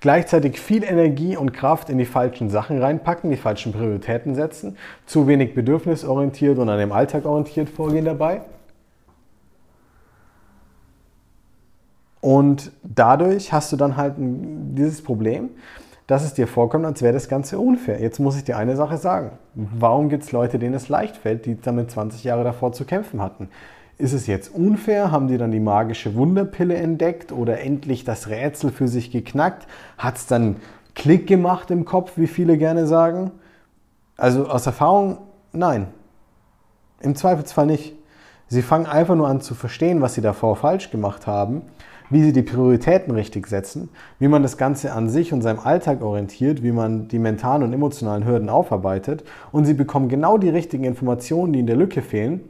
gleichzeitig 0.00 0.60
viel 0.60 0.84
Energie 0.84 1.36
und 1.36 1.52
Kraft 1.52 1.90
in 1.90 1.98
die 1.98 2.04
falschen 2.04 2.48
Sachen 2.48 2.80
reinpacken, 2.80 3.30
die 3.30 3.36
falschen 3.36 3.72
Prioritäten 3.72 4.34
setzen, 4.34 4.76
zu 5.04 5.26
wenig 5.26 5.54
bedürfnisorientiert 5.54 6.58
und 6.58 6.68
an 6.68 6.78
dem 6.78 6.92
Alltag 6.92 7.26
orientiert 7.26 7.68
vorgehen 7.68 8.04
dabei. 8.04 8.42
Und 12.26 12.72
dadurch 12.82 13.52
hast 13.52 13.70
du 13.70 13.76
dann 13.76 13.96
halt 13.96 14.14
dieses 14.18 15.00
Problem, 15.00 15.50
dass 16.08 16.24
es 16.24 16.34
dir 16.34 16.48
vorkommt, 16.48 16.84
als 16.84 17.00
wäre 17.00 17.12
das 17.12 17.28
Ganze 17.28 17.56
unfair. 17.56 18.00
Jetzt 18.00 18.18
muss 18.18 18.36
ich 18.36 18.42
dir 18.42 18.56
eine 18.56 18.74
Sache 18.74 18.98
sagen. 18.98 19.38
Warum 19.54 20.08
gibt 20.08 20.24
es 20.24 20.32
Leute, 20.32 20.58
denen 20.58 20.74
es 20.74 20.88
leicht 20.88 21.16
fällt, 21.16 21.46
die 21.46 21.56
damit 21.60 21.88
20 21.92 22.24
Jahre 22.24 22.42
davor 22.42 22.72
zu 22.72 22.84
kämpfen 22.84 23.22
hatten? 23.22 23.48
Ist 23.96 24.12
es 24.12 24.26
jetzt 24.26 24.52
unfair? 24.52 25.12
Haben 25.12 25.28
die 25.28 25.38
dann 25.38 25.52
die 25.52 25.60
magische 25.60 26.16
Wunderpille 26.16 26.74
entdeckt 26.74 27.30
oder 27.30 27.60
endlich 27.60 28.02
das 28.02 28.28
Rätsel 28.28 28.72
für 28.72 28.88
sich 28.88 29.12
geknackt? 29.12 29.68
Hat 29.96 30.16
es 30.16 30.26
dann 30.26 30.56
Klick 30.96 31.28
gemacht 31.28 31.70
im 31.70 31.84
Kopf, 31.84 32.14
wie 32.16 32.26
viele 32.26 32.58
gerne 32.58 32.88
sagen? 32.88 33.30
Also 34.16 34.48
aus 34.48 34.66
Erfahrung, 34.66 35.18
nein. 35.52 35.86
Im 36.98 37.14
Zweifelsfall 37.14 37.66
nicht. 37.66 37.94
Sie 38.48 38.62
fangen 38.62 38.86
einfach 38.86 39.14
nur 39.14 39.28
an 39.28 39.40
zu 39.40 39.54
verstehen, 39.54 40.00
was 40.00 40.14
sie 40.14 40.22
davor 40.22 40.56
falsch 40.56 40.90
gemacht 40.90 41.28
haben, 41.28 41.62
wie 42.10 42.22
sie 42.22 42.32
die 42.32 42.42
Prioritäten 42.42 43.14
richtig 43.14 43.46
setzen, 43.46 43.88
wie 44.18 44.28
man 44.28 44.42
das 44.42 44.56
Ganze 44.56 44.92
an 44.92 45.08
sich 45.08 45.32
und 45.32 45.42
seinem 45.42 45.60
Alltag 45.60 46.02
orientiert, 46.02 46.62
wie 46.62 46.72
man 46.72 47.08
die 47.08 47.18
mentalen 47.18 47.62
und 47.62 47.72
emotionalen 47.72 48.26
Hürden 48.26 48.48
aufarbeitet 48.48 49.24
und 49.52 49.64
sie 49.64 49.74
bekommen 49.74 50.08
genau 50.08 50.38
die 50.38 50.48
richtigen 50.48 50.84
Informationen, 50.84 51.52
die 51.52 51.60
in 51.60 51.66
der 51.66 51.76
Lücke 51.76 52.02
fehlen, 52.02 52.40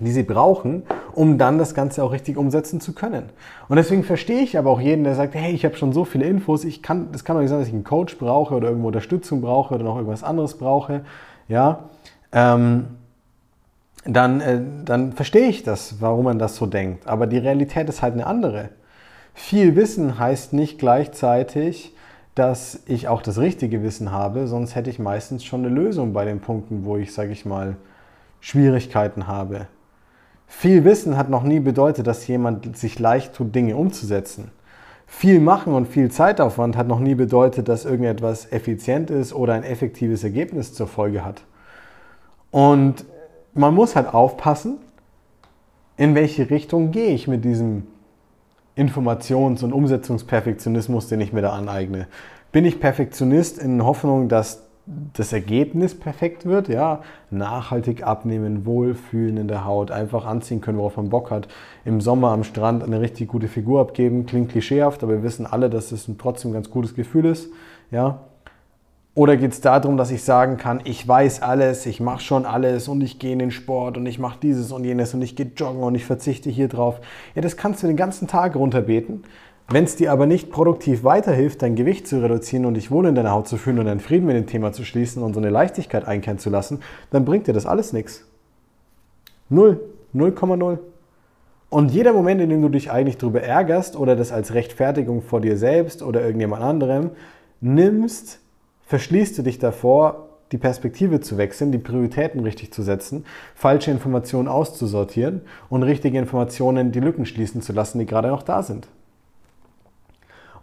die 0.00 0.10
sie 0.10 0.24
brauchen, 0.24 0.82
um 1.12 1.38
dann 1.38 1.58
das 1.58 1.74
Ganze 1.74 2.02
auch 2.02 2.12
richtig 2.12 2.36
umsetzen 2.36 2.80
zu 2.80 2.94
können. 2.94 3.26
Und 3.68 3.76
deswegen 3.76 4.02
verstehe 4.02 4.40
ich 4.40 4.58
aber 4.58 4.70
auch 4.70 4.80
jeden, 4.80 5.04
der 5.04 5.14
sagt, 5.14 5.34
hey, 5.34 5.52
ich 5.52 5.64
habe 5.64 5.76
schon 5.76 5.92
so 5.92 6.04
viele 6.04 6.24
Infos, 6.26 6.64
ich 6.64 6.82
kann, 6.82 7.12
das 7.12 7.24
kann 7.24 7.36
doch 7.36 7.42
nicht 7.42 7.50
sein, 7.50 7.60
dass 7.60 7.68
ich 7.68 7.74
einen 7.74 7.84
Coach 7.84 8.18
brauche 8.18 8.54
oder 8.54 8.68
irgendwo 8.68 8.88
Unterstützung 8.88 9.40
brauche 9.40 9.74
oder 9.74 9.84
noch 9.84 9.96
irgendwas 9.96 10.24
anderes 10.24 10.58
brauche, 10.58 11.02
ja, 11.48 11.90
ähm, 12.32 12.86
dann, 14.04 14.40
äh, 14.40 14.60
dann 14.84 15.12
verstehe 15.12 15.48
ich 15.48 15.62
das, 15.62 16.00
warum 16.00 16.24
man 16.24 16.38
das 16.38 16.56
so 16.56 16.66
denkt. 16.66 17.06
Aber 17.06 17.26
die 17.26 17.38
Realität 17.38 17.88
ist 17.88 18.02
halt 18.02 18.14
eine 18.14 18.26
andere. 18.26 18.70
Viel 19.34 19.76
Wissen 19.76 20.18
heißt 20.18 20.52
nicht 20.52 20.78
gleichzeitig, 20.78 21.94
dass 22.34 22.80
ich 22.86 23.08
auch 23.08 23.22
das 23.22 23.38
richtige 23.38 23.82
Wissen 23.82 24.10
habe, 24.10 24.46
sonst 24.46 24.74
hätte 24.74 24.90
ich 24.90 24.98
meistens 24.98 25.44
schon 25.44 25.64
eine 25.64 25.74
Lösung 25.74 26.12
bei 26.12 26.24
den 26.24 26.40
Punkten, 26.40 26.84
wo 26.84 26.96
ich, 26.96 27.12
sage 27.12 27.32
ich 27.32 27.44
mal, 27.44 27.76
Schwierigkeiten 28.40 29.26
habe. 29.26 29.66
Viel 30.46 30.84
Wissen 30.84 31.16
hat 31.16 31.30
noch 31.30 31.42
nie 31.42 31.60
bedeutet, 31.60 32.06
dass 32.06 32.26
jemand 32.26 32.76
sich 32.76 32.98
leicht 32.98 33.34
tut, 33.34 33.54
Dinge 33.54 33.76
umzusetzen. 33.76 34.50
Viel 35.06 35.40
Machen 35.40 35.74
und 35.74 35.86
viel 35.86 36.10
Zeitaufwand 36.10 36.76
hat 36.76 36.88
noch 36.88 36.98
nie 36.98 37.14
bedeutet, 37.14 37.68
dass 37.68 37.84
irgendetwas 37.84 38.50
effizient 38.50 39.10
ist 39.10 39.32
oder 39.32 39.54
ein 39.54 39.62
effektives 39.62 40.24
Ergebnis 40.24 40.74
zur 40.74 40.86
Folge 40.88 41.24
hat. 41.24 41.42
Und 42.50 43.04
man 43.54 43.74
muss 43.74 43.96
halt 43.96 44.12
aufpassen, 44.12 44.78
in 45.96 46.14
welche 46.14 46.50
Richtung 46.50 46.90
gehe 46.90 47.10
ich 47.10 47.28
mit 47.28 47.44
diesem 47.44 47.84
Informations- 48.76 49.62
und 49.62 49.72
Umsetzungsperfektionismus, 49.72 51.08
den 51.08 51.20
ich 51.20 51.32
mir 51.32 51.42
da 51.42 51.52
aneigne. 51.52 52.08
Bin 52.50 52.64
ich 52.64 52.80
Perfektionist 52.80 53.58
in 53.58 53.84
Hoffnung, 53.84 54.28
dass 54.28 54.64
das 55.14 55.32
Ergebnis 55.32 55.98
perfekt 55.98 56.44
wird, 56.44 56.68
ja, 56.68 57.00
nachhaltig 57.30 58.02
abnehmen, 58.02 58.66
wohlfühlen 58.66 59.38
in 59.38 59.48
der 59.48 59.64
Haut, 59.64 59.90
einfach 59.90 60.26
anziehen 60.26 60.60
können, 60.60 60.76
worauf 60.76 60.96
man 60.96 61.08
Bock 61.08 61.30
hat, 61.30 61.48
im 61.84 62.00
Sommer 62.00 62.32
am 62.32 62.44
Strand 62.44 62.82
eine 62.82 63.00
richtig 63.00 63.28
gute 63.28 63.48
Figur 63.48 63.80
abgeben, 63.80 64.26
klingt 64.26 64.50
klischeehaft, 64.50 65.02
aber 65.02 65.12
wir 65.12 65.22
wissen 65.22 65.46
alle, 65.46 65.70
dass 65.70 65.90
es 65.90 66.06
ein 66.06 66.18
trotzdem 66.18 66.52
ganz 66.52 66.70
gutes 66.70 66.94
Gefühl 66.94 67.24
ist, 67.26 67.50
ja. 67.90 68.20
Oder 69.16 69.36
geht 69.36 69.52
es 69.52 69.60
darum, 69.60 69.96
dass 69.96 70.10
ich 70.10 70.24
sagen 70.24 70.56
kann, 70.56 70.80
ich 70.84 71.06
weiß 71.06 71.40
alles, 71.40 71.86
ich 71.86 72.00
mache 72.00 72.20
schon 72.20 72.46
alles 72.46 72.88
und 72.88 73.00
ich 73.00 73.20
gehe 73.20 73.32
in 73.32 73.38
den 73.38 73.52
Sport 73.52 73.96
und 73.96 74.06
ich 74.06 74.18
mache 74.18 74.40
dieses 74.42 74.72
und 74.72 74.84
jenes 74.84 75.14
und 75.14 75.22
ich 75.22 75.36
gehe 75.36 75.52
joggen 75.56 75.82
und 75.84 75.94
ich 75.94 76.04
verzichte 76.04 76.50
hier 76.50 76.66
drauf. 76.66 77.00
Ja, 77.36 77.42
das 77.42 77.56
kannst 77.56 77.82
du 77.82 77.86
den 77.86 77.96
ganzen 77.96 78.26
Tag 78.26 78.56
runterbeten. 78.56 79.22
Wenn 79.68 79.84
es 79.84 79.94
dir 79.94 80.10
aber 80.10 80.26
nicht 80.26 80.50
produktiv 80.50 81.04
weiterhilft, 81.04 81.62
dein 81.62 81.76
Gewicht 81.76 82.08
zu 82.08 82.20
reduzieren 82.20 82.66
und 82.66 82.74
dich 82.74 82.90
wohl 82.90 83.06
in 83.06 83.14
deiner 83.14 83.30
Haut 83.30 83.46
zu 83.46 83.56
fühlen 83.56 83.78
und 83.78 83.86
deinen 83.86 84.00
Frieden 84.00 84.26
mit 84.26 84.36
dem 84.36 84.46
Thema 84.46 84.72
zu 84.72 84.84
schließen 84.84 85.22
und 85.22 85.32
so 85.32 85.40
eine 85.40 85.48
Leichtigkeit 85.48 86.06
einkehren 86.06 86.38
zu 86.38 86.50
lassen, 86.50 86.80
dann 87.10 87.24
bringt 87.24 87.46
dir 87.46 87.54
das 87.54 87.66
alles 87.66 87.92
nichts. 87.92 88.24
Null. 89.48 89.80
0,0. 90.14 90.78
Und 91.70 91.90
jeder 91.90 92.12
Moment, 92.12 92.40
in 92.40 92.50
dem 92.50 92.62
du 92.62 92.68
dich 92.68 92.90
eigentlich 92.90 93.18
darüber 93.18 93.42
ärgerst 93.42 93.96
oder 93.96 94.14
das 94.14 94.30
als 94.30 94.54
Rechtfertigung 94.54 95.22
vor 95.22 95.40
dir 95.40 95.56
selbst 95.56 96.02
oder 96.02 96.20
irgendjemand 96.20 96.62
anderem 96.62 97.10
nimmst, 97.60 98.38
verschließt 98.86 99.38
du 99.38 99.42
dich 99.42 99.58
davor, 99.58 100.28
die 100.52 100.58
Perspektive 100.58 101.20
zu 101.20 101.36
wechseln, 101.36 101.72
die 101.72 101.78
Prioritäten 101.78 102.40
richtig 102.40 102.72
zu 102.72 102.82
setzen, 102.82 103.24
falsche 103.54 103.90
Informationen 103.90 104.46
auszusortieren 104.46 105.40
und 105.68 105.82
richtige 105.82 106.18
Informationen 106.18 106.92
die 106.92 107.00
Lücken 107.00 107.26
schließen 107.26 107.62
zu 107.62 107.72
lassen, 107.72 107.98
die 107.98 108.06
gerade 108.06 108.28
noch 108.28 108.42
da 108.42 108.62
sind. 108.62 108.86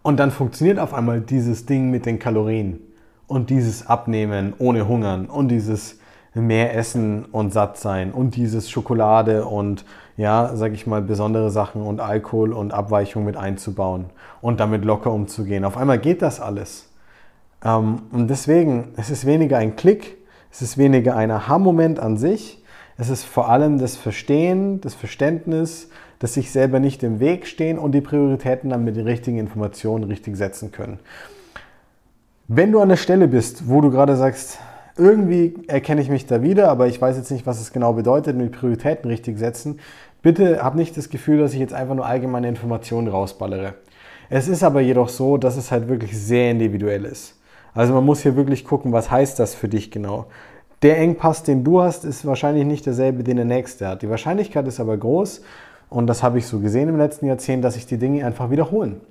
Und 0.02 0.18
dann 0.18 0.30
funktioniert 0.30 0.78
auf 0.78 0.94
einmal 0.94 1.20
dieses 1.20 1.66
Ding 1.66 1.90
mit 1.90 2.06
den 2.06 2.18
Kalorien 2.18 2.80
und 3.26 3.50
dieses 3.50 3.86
Abnehmen 3.86 4.54
ohne 4.58 4.88
Hungern 4.88 5.26
und 5.26 5.48
dieses 5.48 5.98
mehr 6.34 6.74
essen 6.74 7.26
und 7.26 7.52
satt 7.52 7.76
sein 7.76 8.12
und 8.12 8.36
dieses 8.36 8.70
Schokolade 8.70 9.44
und 9.44 9.84
ja, 10.16 10.52
sag 10.54 10.72
ich 10.72 10.86
mal, 10.86 11.02
besondere 11.02 11.50
Sachen 11.50 11.82
und 11.82 12.00
Alkohol 12.00 12.52
und 12.52 12.72
Abweichung 12.72 13.24
mit 13.24 13.36
einzubauen 13.36 14.06
und 14.40 14.60
damit 14.60 14.84
locker 14.84 15.12
umzugehen. 15.12 15.64
Auf 15.64 15.76
einmal 15.76 15.98
geht 15.98 16.22
das 16.22 16.40
alles. 16.40 16.91
Ähm, 17.64 18.02
und 18.12 18.28
deswegen, 18.28 18.92
es 18.96 19.10
ist 19.10 19.26
weniger 19.26 19.58
ein 19.58 19.76
Klick, 19.76 20.16
es 20.50 20.62
ist 20.62 20.78
weniger 20.78 21.16
ein 21.16 21.30
Aha-Moment 21.30 21.98
an 21.98 22.16
sich, 22.16 22.62
es 22.98 23.08
ist 23.08 23.24
vor 23.24 23.48
allem 23.48 23.78
das 23.78 23.96
Verstehen, 23.96 24.80
das 24.80 24.94
Verständnis, 24.94 25.88
dass 26.18 26.34
sich 26.34 26.52
selber 26.52 26.78
nicht 26.78 27.02
im 27.02 27.20
Weg 27.20 27.46
stehen 27.46 27.78
und 27.78 27.92
die 27.92 28.00
Prioritäten 28.00 28.70
dann 28.70 28.84
mit 28.84 28.96
den 28.96 29.06
richtigen 29.06 29.38
Informationen 29.38 30.04
richtig 30.04 30.36
setzen 30.36 30.70
können. 30.70 31.00
Wenn 32.48 32.70
du 32.70 32.80
an 32.80 32.90
der 32.90 32.96
Stelle 32.96 33.28
bist, 33.28 33.68
wo 33.68 33.80
du 33.80 33.90
gerade 33.90 34.16
sagst, 34.16 34.58
irgendwie 34.96 35.54
erkenne 35.68 36.02
ich 36.02 36.10
mich 36.10 36.26
da 36.26 36.42
wieder, 36.42 36.68
aber 36.68 36.86
ich 36.86 37.00
weiß 37.00 37.16
jetzt 37.16 37.30
nicht, 37.30 37.46
was 37.46 37.60
es 37.60 37.72
genau 37.72 37.94
bedeutet, 37.94 38.36
mit 38.36 38.52
Prioritäten 38.52 39.10
richtig 39.10 39.38
setzen, 39.38 39.80
bitte 40.20 40.62
hab 40.62 40.74
nicht 40.74 40.96
das 40.96 41.08
Gefühl, 41.08 41.38
dass 41.38 41.54
ich 41.54 41.60
jetzt 41.60 41.72
einfach 41.72 41.94
nur 41.94 42.06
allgemeine 42.06 42.48
Informationen 42.48 43.08
rausballere. 43.08 43.74
Es 44.28 44.48
ist 44.48 44.62
aber 44.62 44.80
jedoch 44.80 45.08
so, 45.08 45.38
dass 45.38 45.56
es 45.56 45.70
halt 45.70 45.88
wirklich 45.88 46.16
sehr 46.16 46.50
individuell 46.50 47.04
ist. 47.04 47.41
Also 47.74 47.94
man 47.94 48.04
muss 48.04 48.20
hier 48.20 48.36
wirklich 48.36 48.64
gucken, 48.64 48.92
was 48.92 49.10
heißt 49.10 49.38
das 49.38 49.54
für 49.54 49.68
dich 49.68 49.90
genau. 49.90 50.26
Der 50.82 50.98
Engpass, 50.98 51.42
den 51.42 51.62
du 51.62 51.80
hast, 51.80 52.04
ist 52.04 52.26
wahrscheinlich 52.26 52.66
nicht 52.66 52.86
derselbe, 52.86 53.22
den 53.22 53.36
der 53.36 53.46
nächste 53.46 53.86
hat. 53.86 54.02
Die 54.02 54.10
Wahrscheinlichkeit 54.10 54.66
ist 54.66 54.80
aber 54.80 54.96
groß, 54.96 55.42
und 55.92 56.06
das 56.06 56.22
habe 56.22 56.38
ich 56.38 56.46
so 56.46 56.58
gesehen 56.58 56.88
im 56.88 56.96
letzten 56.96 57.26
Jahrzehnt, 57.26 57.62
dass 57.62 57.74
sich 57.74 57.84
die 57.86 57.98
Dinge 57.98 58.24
einfach 58.24 58.50
wiederholen. 58.50 59.02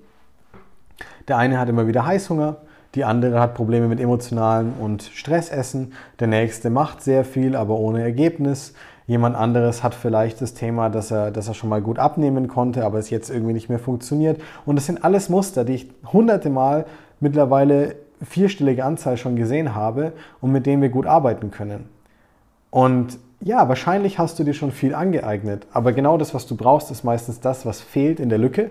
Der 1.28 1.38
eine 1.38 1.60
hat 1.60 1.70
immer 1.70 1.88
wieder 1.88 2.06
Heißhunger, 2.06 2.58
die 2.96 3.06
andere 3.06 3.40
hat 3.40 3.54
Probleme 3.54 3.88
mit 3.88 4.00
emotionalem 4.00 4.74
und 4.80 5.04
Stressessen, 5.04 5.94
der 6.20 6.28
nächste 6.28 6.70
macht 6.70 7.04
sehr 7.04 7.24
viel, 7.24 7.56
aber 7.56 7.76
ohne 7.76 8.02
Ergebnis. 8.02 8.74
Jemand 9.06 9.36
anderes 9.36 9.84
hat 9.84 9.94
vielleicht 9.94 10.42
das 10.42 10.56
Thema, 10.56 10.90
dass 10.90 11.12
er, 11.12 11.32
dass 11.32 11.48
er 11.48 11.54
schon 11.54 11.70
mal 11.70 11.82
gut 11.82 12.00
abnehmen 12.00 12.48
konnte, 12.48 12.84
aber 12.84 12.98
es 12.98 13.10
jetzt 13.10 13.30
irgendwie 13.30 13.54
nicht 13.54 13.70
mehr 13.70 13.80
funktioniert. 13.80 14.42
Und 14.66 14.76
das 14.76 14.88
sind 14.88 15.04
alles 15.04 15.30
Muster, 15.30 15.64
die 15.64 15.74
ich 15.74 15.90
hunderte 16.12 16.50
Mal 16.50 16.86
mittlerweile 17.20 17.96
vierstellige 18.24 18.86
Anzahl 18.86 19.18
schon 19.18 19.36
gesehen 19.36 19.76
habe 19.76 20.14
und 20.40 20.52
mit 20.52 20.66
denen 20.66 20.82
wir 20.82 20.90
gut 20.90 21.06
arbeiten 21.06 21.52
können. 21.52 21.90
Und 22.70 23.18
ja, 23.42 23.68
wahrscheinlich 23.68 24.20
hast 24.20 24.38
du 24.38 24.44
dir 24.44 24.54
schon 24.54 24.72
viel 24.72 24.94
angeeignet, 24.94 25.66
aber 25.74 25.94
genau 25.94 26.18
das, 26.18 26.34
was 26.34 26.46
du 26.46 26.56
brauchst, 26.56 26.92
ist 26.92 27.04
meistens 27.04 27.40
das, 27.40 27.66
was 27.66 27.82
fehlt 27.82 28.20
in 28.20 28.30
der 28.30 28.38
Lücke 28.38 28.70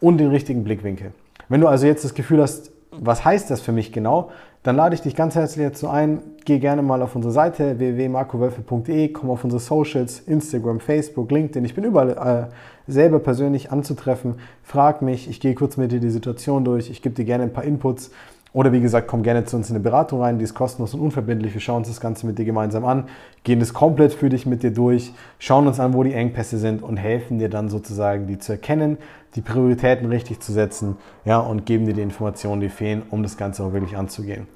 und 0.00 0.18
den 0.18 0.30
richtigen 0.30 0.64
Blickwinkel. 0.64 1.12
Wenn 1.48 1.60
du 1.60 1.66
also 1.66 1.86
jetzt 1.86 2.04
das 2.04 2.14
Gefühl 2.14 2.40
hast, 2.40 2.70
was 2.92 3.24
heißt 3.24 3.50
das 3.50 3.60
für 3.60 3.72
mich 3.72 3.92
genau? 3.92 4.30
Dann 4.62 4.76
lade 4.76 4.94
ich 4.94 5.02
dich 5.02 5.14
ganz 5.14 5.34
herzlich 5.34 5.66
dazu 5.66 5.88
ein, 5.88 6.20
geh 6.44 6.58
gerne 6.58 6.80
mal 6.80 7.02
auf 7.02 7.14
unsere 7.14 7.32
Seite 7.32 7.78
www.markowölfe.de, 7.78 9.08
komm 9.08 9.30
auf 9.30 9.44
unsere 9.44 9.60
Socials, 9.60 10.20
Instagram, 10.20 10.80
Facebook, 10.80 11.30
LinkedIn. 11.30 11.64
Ich 11.66 11.74
bin 11.74 11.84
überall 11.84 12.48
äh, 12.48 12.90
selber 12.90 13.18
persönlich 13.18 13.70
anzutreffen. 13.72 14.36
Frag 14.62 15.02
mich, 15.02 15.28
ich 15.28 15.40
gehe 15.40 15.54
kurz 15.54 15.76
mit 15.76 15.92
dir 15.92 16.00
die 16.00 16.08
Situation 16.08 16.64
durch, 16.64 16.88
ich 16.88 17.02
gebe 17.02 17.14
dir 17.14 17.24
gerne 17.24 17.44
ein 17.44 17.52
paar 17.52 17.64
Inputs. 17.64 18.10
Oder 18.54 18.72
wie 18.72 18.80
gesagt, 18.80 19.08
komm 19.08 19.24
gerne 19.24 19.44
zu 19.44 19.56
uns 19.56 19.68
in 19.68 19.74
eine 19.74 19.82
Beratung 19.82 20.20
rein, 20.22 20.38
die 20.38 20.44
ist 20.44 20.54
kostenlos 20.54 20.94
und 20.94 21.00
unverbindlich. 21.00 21.52
Wir 21.54 21.60
schauen 21.60 21.78
uns 21.78 21.88
das 21.88 22.00
Ganze 22.00 22.24
mit 22.24 22.38
dir 22.38 22.44
gemeinsam 22.44 22.84
an, 22.84 23.08
gehen 23.42 23.58
das 23.58 23.74
komplett 23.74 24.14
für 24.14 24.28
dich 24.28 24.46
mit 24.46 24.62
dir 24.62 24.70
durch, 24.70 25.12
schauen 25.40 25.66
uns 25.66 25.80
an, 25.80 25.92
wo 25.92 26.04
die 26.04 26.14
Engpässe 26.14 26.58
sind 26.58 26.80
und 26.80 26.96
helfen 26.96 27.40
dir 27.40 27.50
dann 27.50 27.68
sozusagen, 27.68 28.28
die 28.28 28.38
zu 28.38 28.52
erkennen, 28.52 28.96
die 29.34 29.40
Prioritäten 29.40 30.06
richtig 30.06 30.38
zu 30.38 30.52
setzen 30.52 30.96
ja, 31.24 31.40
und 31.40 31.66
geben 31.66 31.84
dir 31.84 31.94
die 31.94 32.02
Informationen, 32.02 32.60
die 32.60 32.68
fehlen, 32.68 33.02
um 33.10 33.24
das 33.24 33.36
Ganze 33.36 33.64
auch 33.64 33.72
wirklich 33.72 33.96
anzugehen. 33.96 34.46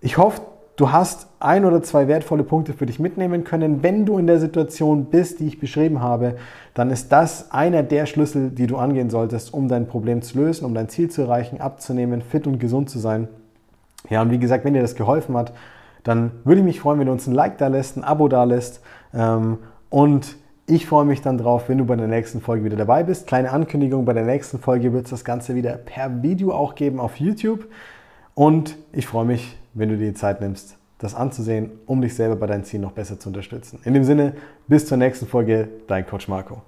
Ich 0.00 0.16
hoffe, 0.16 0.40
du 0.76 0.92
hast 0.92 1.28
ein 1.40 1.64
oder 1.64 1.82
zwei 1.82 2.08
wertvolle 2.08 2.42
Punkte 2.42 2.72
für 2.72 2.86
dich 2.86 2.98
mitnehmen 2.98 3.44
können. 3.44 3.82
Wenn 3.82 4.06
du 4.06 4.18
in 4.18 4.26
der 4.26 4.40
Situation 4.40 5.06
bist, 5.06 5.40
die 5.40 5.46
ich 5.46 5.60
beschrieben 5.60 6.00
habe, 6.00 6.36
dann 6.74 6.90
ist 6.90 7.12
das 7.12 7.50
einer 7.52 7.82
der 7.82 8.06
Schlüssel, 8.06 8.50
die 8.50 8.66
du 8.66 8.76
angehen 8.76 9.10
solltest, 9.10 9.54
um 9.54 9.68
dein 9.68 9.86
Problem 9.86 10.22
zu 10.22 10.38
lösen, 10.38 10.64
um 10.64 10.74
dein 10.74 10.88
Ziel 10.88 11.10
zu 11.10 11.22
erreichen, 11.22 11.60
abzunehmen, 11.60 12.22
fit 12.22 12.46
und 12.46 12.58
gesund 12.58 12.90
zu 12.90 12.98
sein. 12.98 13.28
Ja, 14.10 14.22
und 14.22 14.30
wie 14.30 14.38
gesagt, 14.38 14.64
wenn 14.64 14.74
dir 14.74 14.82
das 14.82 14.96
geholfen 14.96 15.36
hat, 15.36 15.52
dann 16.02 16.32
würde 16.44 16.60
ich 16.60 16.66
mich 16.66 16.80
freuen, 16.80 16.98
wenn 16.98 17.06
du 17.06 17.12
uns 17.12 17.26
ein 17.26 17.34
Like 17.34 17.58
da 17.58 17.68
lässt, 17.68 17.96
ein 17.96 18.04
Abo 18.04 18.28
da 18.28 18.44
lässt. 18.44 18.82
Ähm, 19.14 19.58
und 19.88 20.36
ich 20.66 20.86
freue 20.86 21.04
mich 21.04 21.22
dann 21.22 21.38
drauf, 21.38 21.68
wenn 21.68 21.78
du 21.78 21.84
bei 21.84 21.96
der 21.96 22.08
nächsten 22.08 22.40
Folge 22.40 22.64
wieder 22.64 22.76
dabei 22.76 23.02
bist. 23.02 23.26
Kleine 23.26 23.50
Ankündigung, 23.50 24.04
bei 24.04 24.12
der 24.12 24.24
nächsten 24.24 24.58
Folge 24.58 24.92
wird 24.92 25.04
es 25.04 25.10
das 25.10 25.24
Ganze 25.24 25.54
wieder 25.54 25.72
per 25.72 26.22
Video 26.22 26.52
auch 26.52 26.74
geben 26.74 27.00
auf 27.00 27.16
YouTube. 27.16 27.66
Und 28.34 28.76
ich 28.92 29.06
freue 29.06 29.24
mich, 29.24 29.56
wenn 29.74 29.88
du 29.88 29.96
dir 29.96 30.08
die 30.08 30.14
Zeit 30.14 30.40
nimmst, 30.40 30.76
das 30.98 31.14
anzusehen, 31.14 31.70
um 31.86 32.00
dich 32.00 32.14
selber 32.14 32.36
bei 32.36 32.46
deinen 32.46 32.64
Zielen 32.64 32.82
noch 32.82 32.92
besser 32.92 33.18
zu 33.18 33.28
unterstützen. 33.28 33.80
In 33.84 33.94
dem 33.94 34.04
Sinne, 34.04 34.34
bis 34.68 34.86
zur 34.86 34.96
nächsten 34.96 35.26
Folge, 35.26 35.68
dein 35.86 36.06
Coach 36.06 36.28
Marco. 36.28 36.62